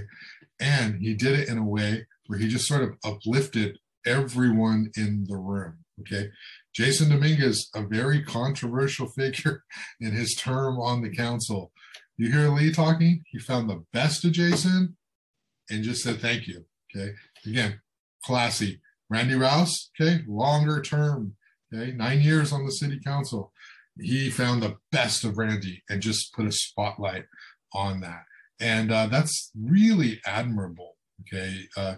And 0.60 1.02
he 1.02 1.14
did 1.14 1.40
it 1.40 1.50
in 1.50 1.58
a 1.58 1.66
way 1.66 2.06
where 2.28 2.40
he 2.40 2.48
just 2.48 2.68
sort 2.68 2.84
of 2.84 2.98
uplifted 3.04 3.80
everyone 4.06 4.92
in 4.96 5.26
the 5.28 5.38
room. 5.38 5.80
Okay. 6.02 6.30
Jason 6.74 7.10
Dominguez, 7.10 7.70
a 7.76 7.82
very 7.82 8.24
controversial 8.24 9.08
figure 9.18 9.64
in 10.00 10.12
his 10.12 10.36
term 10.36 10.80
on 10.80 11.02
the 11.02 11.14
council. 11.14 11.72
You 12.18 12.32
hear 12.32 12.50
Lee 12.50 12.72
talking? 12.72 13.24
He 13.32 13.40
found 13.40 13.70
the 13.70 13.84
best 13.94 14.26
of 14.26 14.32
Jason 14.32 14.98
and 15.70 15.84
just 15.84 16.04
said 16.04 16.20
thank 16.20 16.48
you. 16.48 16.66
Okay. 16.96 17.14
Again, 17.46 17.82
classy. 18.24 18.82
Randy 19.10 19.36
Rouse, 19.36 19.89
okay, 20.00 20.24
longer 20.28 20.82
term, 20.82 21.36
okay, 21.74 21.91
nine 21.91 22.22
years 22.22 22.52
on 22.52 22.65
the 22.65 22.72
city 22.72 23.00
council. 23.04 23.52
He 24.00 24.30
found 24.30 24.62
the 24.62 24.78
best 24.91 25.24
of 25.24 25.38
Randy 25.38 25.84
and 25.89 26.02
just 26.02 26.34
put 26.34 26.46
a 26.46 26.52
spotlight 26.52 27.26
on 27.74 28.02
that. 28.02 28.24
And 28.60 28.91
uh, 28.91 29.08
that's 29.08 29.52
really 29.60 30.20
admirable, 30.26 30.98
okay. 31.22 31.67
Uh, 31.76 31.96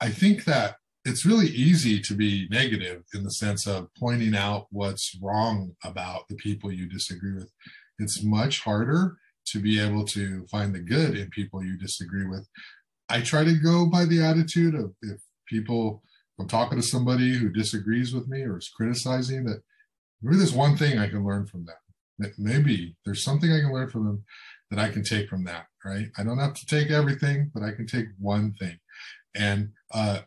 I 0.00 0.10
think 0.10 0.44
that 0.44 0.76
it's 1.04 1.24
really 1.24 1.48
easy 1.48 2.00
to 2.00 2.14
be 2.14 2.46
negative 2.50 3.02
in 3.14 3.24
the 3.24 3.30
sense 3.30 3.66
of 3.66 3.88
pointing 3.98 4.36
out 4.36 4.66
what's 4.70 5.16
wrong 5.22 5.72
about 5.82 6.28
the 6.28 6.36
people 6.36 6.70
you 6.70 6.88
disagree 6.88 7.34
with. 7.34 7.50
It's 7.98 8.22
much 8.22 8.60
harder 8.60 9.16
to 9.46 9.60
be 9.60 9.80
able 9.80 10.04
to 10.04 10.46
find 10.50 10.74
the 10.74 10.80
good 10.80 11.16
in 11.16 11.30
people 11.30 11.64
you 11.64 11.78
disagree 11.78 12.26
with. 12.26 12.46
I 13.08 13.22
try 13.22 13.44
to 13.44 13.54
go 13.54 13.86
by 13.86 14.04
the 14.04 14.22
attitude 14.22 14.74
of 14.74 14.92
if 15.02 15.20
people 15.46 16.02
I'm 16.38 16.48
talking 16.48 16.80
to 16.80 16.86
somebody 16.86 17.36
who 17.36 17.48
disagrees 17.48 18.14
with 18.14 18.28
me 18.28 18.42
or 18.42 18.58
is 18.58 18.70
criticizing 18.74 19.44
that 19.44 19.62
maybe 20.22 20.36
there's 20.36 20.52
one 20.52 20.76
thing 20.76 20.98
I 20.98 21.08
can 21.08 21.24
learn 21.24 21.46
from 21.46 21.64
them. 21.66 21.76
That 22.18 22.38
Maybe 22.38 22.96
there's 23.04 23.24
something 23.24 23.50
I 23.52 23.60
can 23.60 23.72
learn 23.72 23.90
from 23.90 24.06
them 24.06 24.24
that 24.70 24.78
I 24.78 24.90
can 24.90 25.02
take 25.02 25.28
from 25.28 25.44
that, 25.44 25.66
right? 25.84 26.08
I 26.16 26.24
don't 26.24 26.38
have 26.38 26.54
to 26.54 26.66
take 26.66 26.90
everything, 26.90 27.50
but 27.54 27.62
I 27.62 27.72
can 27.72 27.86
take 27.86 28.06
one 28.18 28.54
thing. 28.54 28.78
And 29.34 29.70
uh, 29.92 30.20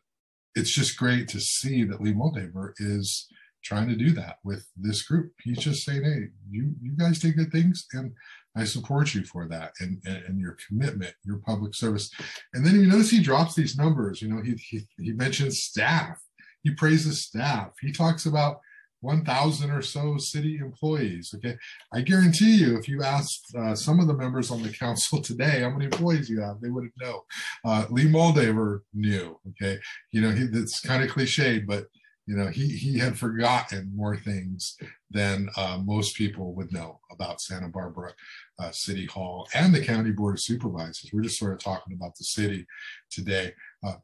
it's 0.55 0.71
just 0.71 0.97
great 0.97 1.27
to 1.29 1.39
see 1.39 1.83
that 1.83 2.01
Lee 2.01 2.13
Moldaver 2.13 2.73
is 2.77 3.27
trying 3.63 3.87
to 3.89 3.95
do 3.95 4.11
that 4.11 4.37
with 4.43 4.67
this 4.75 5.03
group. 5.03 5.33
He's 5.43 5.59
just 5.59 5.85
saying, 5.85 6.03
hey, 6.03 6.29
you 6.49 6.73
you 6.81 6.93
guys 6.97 7.19
take 7.19 7.37
good 7.37 7.51
things 7.51 7.85
and 7.93 8.11
I 8.55 8.65
support 8.65 9.13
you 9.13 9.23
for 9.23 9.47
that 9.47 9.73
and, 9.79 10.01
and, 10.05 10.23
and, 10.25 10.39
your 10.39 10.57
commitment, 10.67 11.13
your 11.23 11.37
public 11.37 11.73
service. 11.73 12.11
And 12.53 12.65
then 12.65 12.75
you 12.75 12.87
notice 12.87 13.09
he 13.09 13.21
drops 13.21 13.55
these 13.55 13.77
numbers. 13.77 14.21
You 14.21 14.27
know, 14.27 14.41
he, 14.41 14.55
he, 14.55 14.81
he 14.99 15.13
mentions 15.13 15.59
staff. 15.59 16.21
He 16.63 16.71
praises 16.71 17.23
staff. 17.23 17.71
He 17.79 17.91
talks 17.91 18.25
about 18.25 18.59
1,000 19.01 19.71
or 19.71 19.81
so 19.81 20.17
city 20.17 20.57
employees. 20.57 21.33
Okay. 21.35 21.57
I 21.93 22.01
guarantee 22.01 22.55
you, 22.55 22.77
if 22.77 22.87
you 22.87 23.03
asked 23.03 23.53
uh, 23.57 23.75
some 23.75 23.99
of 23.99 24.07
the 24.07 24.13
members 24.13 24.51
on 24.51 24.61
the 24.61 24.69
council 24.79 25.21
today 25.21 25.61
how 25.61 25.71
many 25.71 25.85
employees 25.85 26.29
you 26.29 26.41
have, 26.41 26.61
they 26.61 26.69
wouldn't 26.69 26.93
know. 26.99 27.23
Uh, 27.65 27.85
Lee 27.89 28.07
Moldaver 28.07 28.81
knew. 28.93 29.39
Okay. 29.49 29.79
You 30.11 30.21
know, 30.21 30.31
he, 30.31 30.43
it's 30.43 30.79
kind 30.81 31.03
of 31.03 31.09
cliche, 31.09 31.59
but 31.59 31.87
you 32.27 32.35
know, 32.35 32.47
he, 32.47 32.67
he 32.69 32.99
had 32.99 33.17
forgotten 33.17 33.91
more 33.95 34.15
things 34.15 34.77
than 35.09 35.49
uh, 35.57 35.79
most 35.83 36.15
people 36.15 36.53
would 36.53 36.71
know 36.71 36.99
about 37.11 37.41
Santa 37.41 37.67
Barbara 37.67 38.13
uh, 38.59 38.71
City 38.71 39.05
Hall 39.05 39.47
and 39.53 39.73
the 39.73 39.83
County 39.83 40.11
Board 40.11 40.35
of 40.35 40.41
Supervisors. 40.41 41.09
We're 41.11 41.21
just 41.21 41.39
sort 41.39 41.53
of 41.53 41.59
talking 41.59 41.93
about 41.93 42.15
the 42.15 42.23
city 42.23 42.67
today. 43.09 43.53
Uh, 43.83 43.95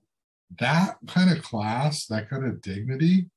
that 0.59 0.97
kind 1.07 1.31
of 1.31 1.43
class, 1.43 2.05
that 2.07 2.29
kind 2.29 2.45
of 2.45 2.61
dignity 2.61 3.29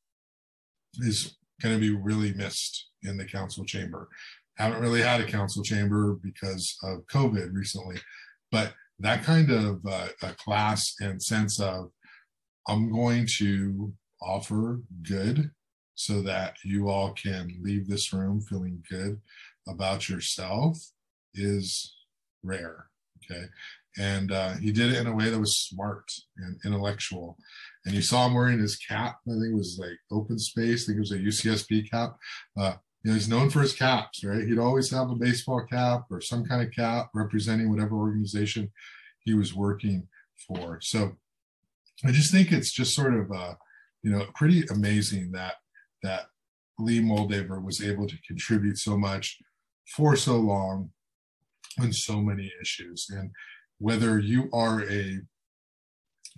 is 0.98 1.36
going 1.62 1.74
to 1.74 1.80
be 1.80 1.94
really 1.94 2.32
missed 2.32 2.88
in 3.02 3.16
the 3.16 3.24
council 3.24 3.64
chamber. 3.64 4.08
Haven't 4.56 4.80
really 4.80 5.02
had 5.02 5.20
a 5.20 5.26
council 5.26 5.62
chamber 5.62 6.18
because 6.22 6.76
of 6.82 7.06
COVID 7.06 7.54
recently, 7.54 7.96
but 8.50 8.74
that 8.98 9.24
kind 9.24 9.50
of 9.50 9.80
uh, 9.86 10.08
a 10.22 10.32
class 10.34 10.94
and 11.00 11.22
sense 11.22 11.60
of 11.60 11.90
I'm 12.68 12.92
going 12.92 13.26
to 13.38 13.92
offer 14.22 14.80
good 15.02 15.50
so 15.94 16.22
that 16.22 16.56
you 16.64 16.88
all 16.88 17.12
can 17.12 17.58
leave 17.60 17.86
this 17.86 18.12
room 18.12 18.40
feeling 18.40 18.82
good 18.88 19.20
about 19.68 20.08
yourself 20.08 20.78
is 21.34 21.94
rare. 22.42 22.86
Okay. 23.24 23.44
And 23.98 24.32
uh, 24.32 24.54
he 24.54 24.72
did 24.72 24.92
it 24.92 24.98
in 24.98 25.06
a 25.06 25.14
way 25.14 25.30
that 25.30 25.38
was 25.38 25.56
smart 25.56 26.10
and 26.38 26.58
intellectual. 26.64 27.36
And 27.84 27.94
you 27.94 28.02
saw 28.02 28.26
him 28.26 28.34
wearing 28.34 28.58
his 28.58 28.76
cap. 28.76 29.18
I 29.26 29.32
think 29.32 29.52
it 29.52 29.56
was 29.56 29.78
like 29.80 29.98
open 30.10 30.38
space. 30.38 30.84
I 30.84 30.86
think 30.86 30.96
it 30.96 31.00
was 31.00 31.12
a 31.12 31.18
UCSB 31.18 31.90
cap. 31.90 32.16
Uh, 32.58 32.74
you 33.02 33.10
know, 33.10 33.14
he's 33.14 33.28
known 33.28 33.50
for 33.50 33.60
his 33.60 33.72
caps, 33.72 34.24
right? 34.24 34.46
He'd 34.46 34.58
always 34.58 34.90
have 34.90 35.10
a 35.10 35.16
baseball 35.16 35.66
cap 35.70 36.04
or 36.10 36.20
some 36.20 36.44
kind 36.44 36.62
of 36.62 36.72
cap 36.72 37.10
representing 37.14 37.70
whatever 37.70 37.96
organization 37.96 38.70
he 39.20 39.34
was 39.34 39.54
working 39.54 40.06
for. 40.46 40.80
So 40.82 41.16
I 42.04 42.12
just 42.12 42.30
think 42.30 42.52
it's 42.52 42.72
just 42.72 42.94
sort 42.94 43.14
of, 43.14 43.30
uh, 43.32 43.54
you 44.02 44.10
know, 44.10 44.26
pretty 44.34 44.64
amazing 44.70 45.32
that 45.32 45.54
that 46.02 46.26
Lee 46.78 47.00
Moldaver 47.00 47.62
was 47.62 47.82
able 47.82 48.06
to 48.06 48.16
contribute 48.26 48.78
so 48.78 48.96
much 48.96 49.38
for 49.94 50.16
so 50.16 50.36
long 50.36 50.90
on 51.78 51.92
so 51.92 52.20
many 52.20 52.50
issues. 52.60 53.06
And 53.10 53.30
whether 53.78 54.18
you 54.18 54.48
are 54.52 54.82
a 54.90 55.20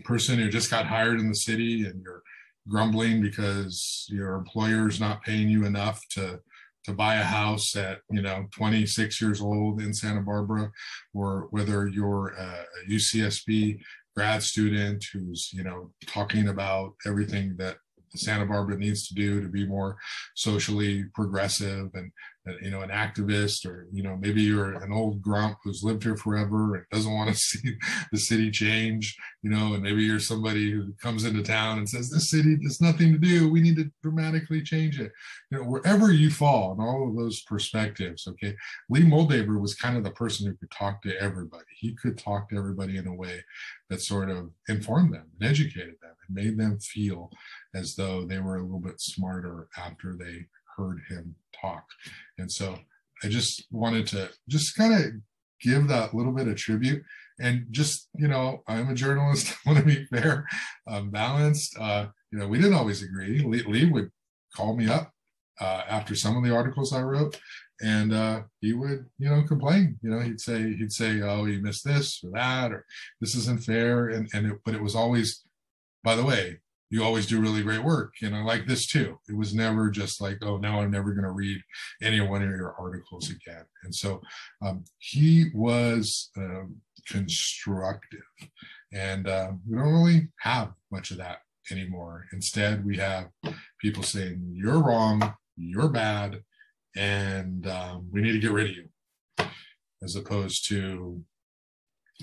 person 0.05 0.39
who 0.39 0.49
just 0.49 0.71
got 0.71 0.87
hired 0.87 1.21
in 1.21 1.29
the 1.29 1.35
city 1.35 1.87
and 1.87 2.03
you're 2.03 2.23
grumbling 2.69 3.21
because 3.21 4.07
your 4.09 4.35
employer 4.35 4.89
is 4.89 5.01
not 5.01 5.23
paying 5.23 5.49
you 5.49 5.65
enough 5.65 6.01
to 6.11 6.41
to 6.85 6.93
buy 6.93 7.15
a 7.15 7.23
house 7.23 7.77
at 7.77 7.99
you 8.11 8.23
know 8.23 8.47
26 8.53 9.21
years 9.21 9.41
old 9.41 9.81
in 9.81 9.95
Santa 9.95 10.21
Barbara, 10.21 10.71
or 11.15 11.47
whether 11.51 11.87
you're 11.87 12.29
a 12.29 12.65
UCSB 12.91 13.79
grad 14.17 14.43
student 14.43 15.05
who's 15.13 15.51
you 15.53 15.63
know 15.63 15.91
talking 16.07 16.49
about 16.49 16.93
everything 17.07 17.55
that 17.59 17.77
Santa 18.15 18.45
Barbara 18.45 18.77
needs 18.77 19.09
to 19.09 19.15
do 19.15 19.41
to 19.41 19.49
be 19.49 19.67
more 19.67 19.97
socially 20.35 21.05
progressive 21.15 21.89
and 21.95 22.13
you 22.61 22.71
know 22.71 22.81
an 22.81 22.91
activist 22.91 23.65
or 23.65 23.87
you 23.93 24.03
know 24.03 24.17
maybe 24.17 24.43
you're 24.43 24.73
an 24.83 24.93
old 24.93 25.23
grump 25.23 25.59
who's 25.63 25.85
lived 25.85 26.03
here 26.03 26.17
forever 26.17 26.75
and 26.75 26.85
doesn't 26.91 27.15
want 27.15 27.31
to 27.31 27.35
see 27.39 27.75
the 28.11 28.19
city 28.19 28.51
change 28.51 29.17
you 29.43 29.51
know 29.51 29.75
and 29.75 29.83
maybe 29.83 30.03
you're 30.03 30.19
somebody 30.19 30.71
who 30.71 30.93
comes 30.95 31.25
into 31.25 31.43
town 31.43 31.79
and 31.79 31.89
says 31.89 32.11
this 32.11 32.31
city 32.31 32.59
has 32.63 32.81
nothing 32.81 33.13
to 33.13 33.19
do. 33.19 33.51
We 33.51 33.61
need 33.61 33.77
to 33.77 33.91
dramatically 34.03 34.63
change 34.63 34.99
it. 34.99 35.13
You 35.51 35.59
know 35.59 35.65
wherever 35.65 36.11
you 36.11 36.31
fall 36.31 36.73
in 36.73 36.81
all 36.81 37.09
of 37.09 37.17
those 37.17 37.43
perspectives 37.43 38.27
okay 38.27 38.55
lee 38.89 39.03
moldaver 39.03 39.61
was 39.61 39.75
kind 39.75 39.97
of 39.97 40.05
the 40.05 40.11
person 40.11 40.47
who 40.47 40.57
could 40.57 40.71
talk 40.71 41.03
to 41.03 41.17
everybody. 41.21 41.65
He 41.79 41.95
could 41.95 42.19
talk 42.19 42.49
to 42.49 42.57
everybody 42.57 42.97
in 42.97 43.07
a 43.07 43.15
way 43.15 43.45
that 43.91 44.01
sort 44.01 44.31
of 44.31 44.51
informed 44.69 45.15
them 45.15 45.27
and 45.39 45.49
educated 45.49 45.97
them 46.03 46.15
and 46.27 46.35
made 46.35 46.59
them 46.59 46.79
feel 46.81 47.31
as 47.75 47.95
though 47.95 48.25
they 48.25 48.39
were 48.39 48.57
a 48.57 48.63
little 48.63 48.81
bit 48.81 49.01
smarter 49.01 49.69
after 49.77 50.17
they 50.19 50.47
heard 50.77 51.01
him 51.09 51.35
talk. 51.61 51.85
And 52.39 52.51
so 52.51 52.79
I 53.23 53.29
just 53.29 53.67
wanted 53.71 54.07
to 54.09 54.31
just 54.49 54.77
kind 54.77 54.95
of 54.95 55.13
give 55.61 55.89
that 55.89 56.15
little 56.15 56.33
bit 56.33 56.49
of 56.49 56.57
tribute 56.57 57.03
and 57.41 57.67
just, 57.71 58.09
you 58.15 58.29
know, 58.29 58.63
I'm 58.67 58.91
a 58.91 58.95
journalist, 58.95 59.55
I 59.67 59.71
want 59.71 59.81
to 59.81 59.85
be 59.85 60.05
fair, 60.07 60.47
um, 60.87 61.11
balanced. 61.11 61.77
Uh, 61.79 62.09
you 62.31 62.39
know, 62.39 62.49
we 62.49 62.59
didn't 62.59 62.75
always 62.75 63.03
agree. 63.03 63.41
Lee, 63.41 63.63
Lee 63.63 63.91
would 63.91 64.11
call 64.55 64.77
me 64.77 64.89
up 64.89 65.13
uh, 65.61 65.83
after 65.89 66.15
some 66.15 66.37
of 66.37 66.45
the 66.45 66.55
articles 66.55 66.93
I 66.93 67.03
wrote 67.03 67.39
and 67.83 68.15
uh, 68.15 68.43
he 68.61 68.73
would, 68.73 69.07
you 69.19 69.29
know, 69.29 69.43
complain. 69.43 69.99
You 70.03 70.11
know, 70.11 70.21
he'd 70.21 70.41
say, 70.41 70.75
he'd 70.75 70.93
say, 70.93 71.21
"Oh, 71.21 71.45
you 71.47 71.61
missed 71.61 71.85
this 71.85 72.23
or 72.25 72.31
that, 72.31 72.73
or 72.73 72.87
this 73.21 73.35
isn't 73.35 73.65
fair," 73.65 74.09
and 74.09 74.29
and 74.33 74.53
it, 74.53 74.59
but 74.65 74.75
it 74.75 74.83
was 74.83 74.95
always, 74.95 75.43
by 76.05 76.15
the 76.15 76.25
way, 76.25 76.61
you 76.93 77.03
always 77.03 77.27
do 77.27 77.41
really 77.41 77.63
great 77.63 77.83
work. 77.83 78.13
And 78.21 78.37
I 78.37 78.43
like 78.43 78.67
this 78.67 78.87
too. 78.87 79.19
It 79.27 79.35
was 79.35 79.55
never 79.55 79.91
just 79.91 80.21
like, 80.21 80.37
oh, 80.43 80.59
now 80.59 80.83
I'm 80.83 80.91
never 80.91 81.13
going 81.13 81.25
to 81.25 81.31
read 81.31 81.59
any 82.03 82.21
one 82.21 82.43
of 82.43 82.51
your 82.51 82.75
articles 82.79 83.31
again. 83.31 83.65
And 83.83 83.95
so 83.95 84.21
um, 84.61 84.85
he 84.99 85.47
was 85.55 86.31
um, 86.37 86.77
constructive. 87.09 88.21
And 88.93 89.27
uh, 89.27 89.53
we 89.67 89.79
don't 89.79 89.91
really 89.91 90.29
have 90.41 90.73
much 90.91 91.11
of 91.13 91.17
that 91.17 91.39
anymore. 91.71 92.27
Instead, 92.35 92.85
we 92.85 92.99
have 92.99 93.29
people 93.81 94.03
saying, 94.03 94.43
you're 94.53 94.83
wrong, 94.83 95.33
you're 95.57 95.89
bad, 95.89 96.43
and 96.95 97.67
um, 97.69 98.07
we 98.13 98.21
need 98.21 98.33
to 98.33 98.39
get 98.39 98.53
rid 98.53 98.69
of 98.69 98.77
you. 98.77 98.89
As 100.03 100.15
opposed 100.15 100.69
to, 100.69 101.23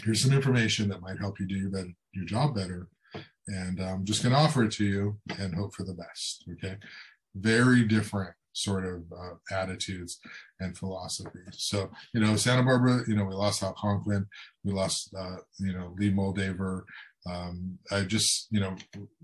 here's 0.04 0.22
some 0.22 0.32
information 0.34 0.90
that 0.90 1.02
might 1.02 1.18
help 1.18 1.40
you 1.40 1.48
do 1.48 1.56
your, 1.56 1.72
your 2.14 2.26
job 2.26 2.54
better 2.54 2.88
and 3.50 3.80
I'm 3.80 4.06
just 4.06 4.22
going 4.24 4.34
to 4.34 4.40
offer 4.40 4.64
it 4.64 4.72
to 4.74 4.86
you 4.86 5.18
and 5.38 5.56
hope 5.56 5.74
for 5.74 5.84
the 5.84 5.94
best. 5.94 6.46
Okay. 6.54 6.78
Very 7.36 7.84
different 7.84 8.34
sort 8.54 8.86
of 8.86 9.04
uh, 9.12 9.36
attitudes 9.56 10.20
and 10.60 10.78
philosophies. 10.78 11.56
So, 11.58 11.90
you 12.14 12.22
know, 12.22 12.36
Santa 12.36 12.64
Barbara, 12.64 13.02
you 13.08 13.16
know, 13.16 13.26
we 13.26 13.34
lost 13.34 13.62
Hal 13.62 13.76
Conklin, 13.78 14.28
we 14.64 14.74
lost, 14.74 15.14
uh, 15.18 15.38
you 15.60 15.74
know, 15.74 15.94
Lee 15.98 16.12
Moldaver. 16.12 16.84
Um, 17.30 17.78
I 17.92 18.02
just, 18.02 18.48
you 18.50 18.60
know, 18.60 18.76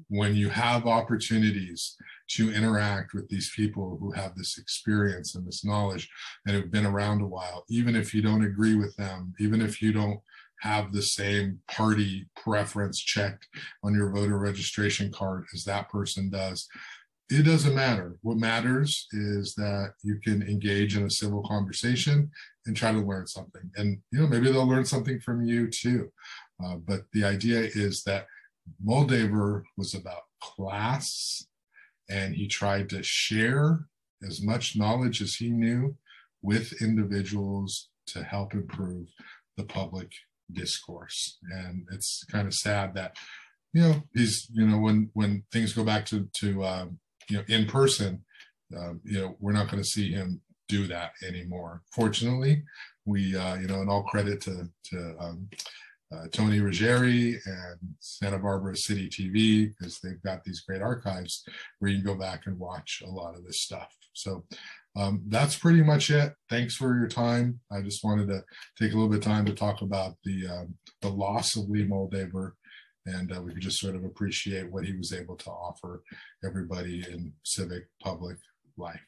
when 0.10 0.36
you 0.36 0.50
have 0.50 0.86
opportunities 0.86 1.96
to 2.32 2.54
interact 2.54 3.14
with 3.14 3.28
these 3.30 3.52
people 3.56 3.98
who 4.00 4.12
have 4.12 4.36
this 4.36 4.58
experience 4.58 5.36
and 5.36 5.48
this 5.48 5.64
knowledge 5.64 6.10
and 6.46 6.56
have 6.56 6.72
been 6.72 6.86
around 6.86 7.22
a 7.22 7.28
while, 7.28 7.64
even 7.70 7.96
if 7.96 8.14
you 8.14 8.22
don't 8.22 8.44
agree 8.44 8.76
with 8.76 8.96
them, 8.98 9.34
even 9.40 9.62
if 9.62 9.82
you 9.82 9.94
don't 9.94 10.20
have 10.66 10.92
the 10.92 11.02
same 11.02 11.60
party 11.68 12.28
preference 12.36 13.00
checked 13.00 13.48
on 13.84 13.94
your 13.94 14.12
voter 14.12 14.40
registration 14.40 15.12
card 15.12 15.46
as 15.54 15.64
that 15.64 15.90
person 15.90 16.30
does. 16.30 16.68
It 17.30 17.44
doesn't 17.44 17.76
matter. 17.76 18.16
What 18.24 18.38
matters 18.38 19.08
is 19.12 19.54
that 19.56 19.94
you 20.04 20.20
can 20.24 20.42
engage 20.42 20.98
in 20.98 21.04
a 21.04 21.10
civil 21.10 21.44
conversation 21.48 22.32
and 22.66 22.76
try 22.76 22.92
to 22.92 23.00
learn 23.00 23.28
something. 23.28 23.70
And 23.76 24.00
you 24.12 24.20
know, 24.20 24.28
maybe 24.28 24.52
they'll 24.52 24.68
learn 24.68 24.86
something 24.86 25.20
from 25.20 25.46
you 25.46 25.70
too. 25.70 26.12
Uh, 26.64 26.78
but 26.78 27.02
the 27.14 27.24
idea 27.24 27.60
is 27.62 28.04
that 28.04 28.26
Moldaver 28.84 29.64
was 29.78 29.94
about 29.94 30.24
class 30.42 31.46
and 32.10 32.34
he 32.36 32.48
tried 32.48 32.90
to 32.90 33.04
share 33.04 33.86
as 34.28 34.42
much 34.42 34.76
knowledge 34.76 35.22
as 35.22 35.36
he 35.36 35.50
knew 35.50 35.96
with 36.42 36.82
individuals 36.82 37.90
to 38.08 38.24
help 38.24 38.54
improve 38.54 39.08
the 39.58 39.64
public 39.64 40.12
discourse. 40.52 41.38
And 41.52 41.88
it's 41.92 42.24
kind 42.32 42.48
of 42.48 42.54
sad 42.54 42.96
that, 42.96 43.16
you 43.74 43.82
know, 43.82 44.04
these, 44.14 44.48
you 44.52 44.66
know, 44.66 44.80
when 44.80 45.10
when 45.14 45.44
things 45.52 45.74
go 45.74 45.84
back 45.84 46.06
to 46.08 46.30
to 46.40 46.64
uh, 46.64 46.86
you 47.30 47.38
know 47.38 47.44
in 47.48 47.66
person, 47.66 48.24
uh, 48.76 48.94
you 49.04 49.20
know, 49.20 49.36
we're 49.40 49.52
not 49.52 49.70
going 49.70 49.84
to 49.84 49.90
see 49.90 50.12
him 50.12 50.42
do 50.68 50.88
that 50.88 51.12
anymore. 51.28 51.82
Fortunately, 51.94 52.64
we, 53.06 53.36
uh, 53.36 53.56
you 53.56 53.68
know, 53.68 53.82
and 53.82 53.90
all 53.90 54.04
credit 54.04 54.42
to 54.42 54.70
to 54.86 55.16
um, 55.20 55.50
uh, 56.14 56.28
Tony 56.32 56.60
Ruggieri 56.60 57.36
and 57.46 57.80
Santa 58.00 58.40
Barbara 58.40 58.76
City 58.76 59.10
TV 59.10 59.70
because 59.70 60.00
they've 60.00 60.22
got 60.24 60.44
these 60.44 60.62
great 60.62 60.82
archives 60.82 61.44
where 61.80 61.92
you 61.92 61.98
can 61.98 62.06
go 62.06 62.20
back 62.20 62.44
and 62.46 62.60
watch 62.60 63.02
a 63.06 63.10
lot 63.10 63.36
of 63.36 63.44
this 63.46 63.62
stuff. 63.62 63.94
So 64.14 64.46
um, 64.96 65.22
that's 65.28 65.58
pretty 65.58 65.84
much 65.84 66.10
it. 66.10 66.34
Thanks 66.50 66.76
for 66.76 66.98
your 66.98 67.08
time. 67.08 67.60
I 67.72 67.82
just 67.82 68.04
wanted 68.04 68.28
to 68.30 68.44
take 68.80 68.94
a 68.94 68.96
little 68.96 69.10
bit 69.10 69.18
of 69.18 69.24
time 69.24 69.46
to 69.46 69.54
talk 69.54 69.82
about 69.82 70.16
the 70.24 70.48
um, 70.48 70.76
the 71.02 71.10
loss 71.10 71.56
of 71.56 71.70
Lee 71.70 71.88
Moldaver, 71.88 72.52
and 73.06 73.36
uh, 73.36 73.42
we 73.42 73.54
could 73.54 73.62
just 73.62 73.80
sort 73.80 73.96
of 73.96 74.06
appreciate 74.06 74.72
what 74.72 74.86
he 74.86 74.96
was 74.96 75.14
able 75.14 75.36
to 75.38 75.50
offer 75.50 76.02
everybody 76.46 77.06
in 77.10 77.34
civic 77.44 77.88
public 78.02 78.38
life. 78.78 79.02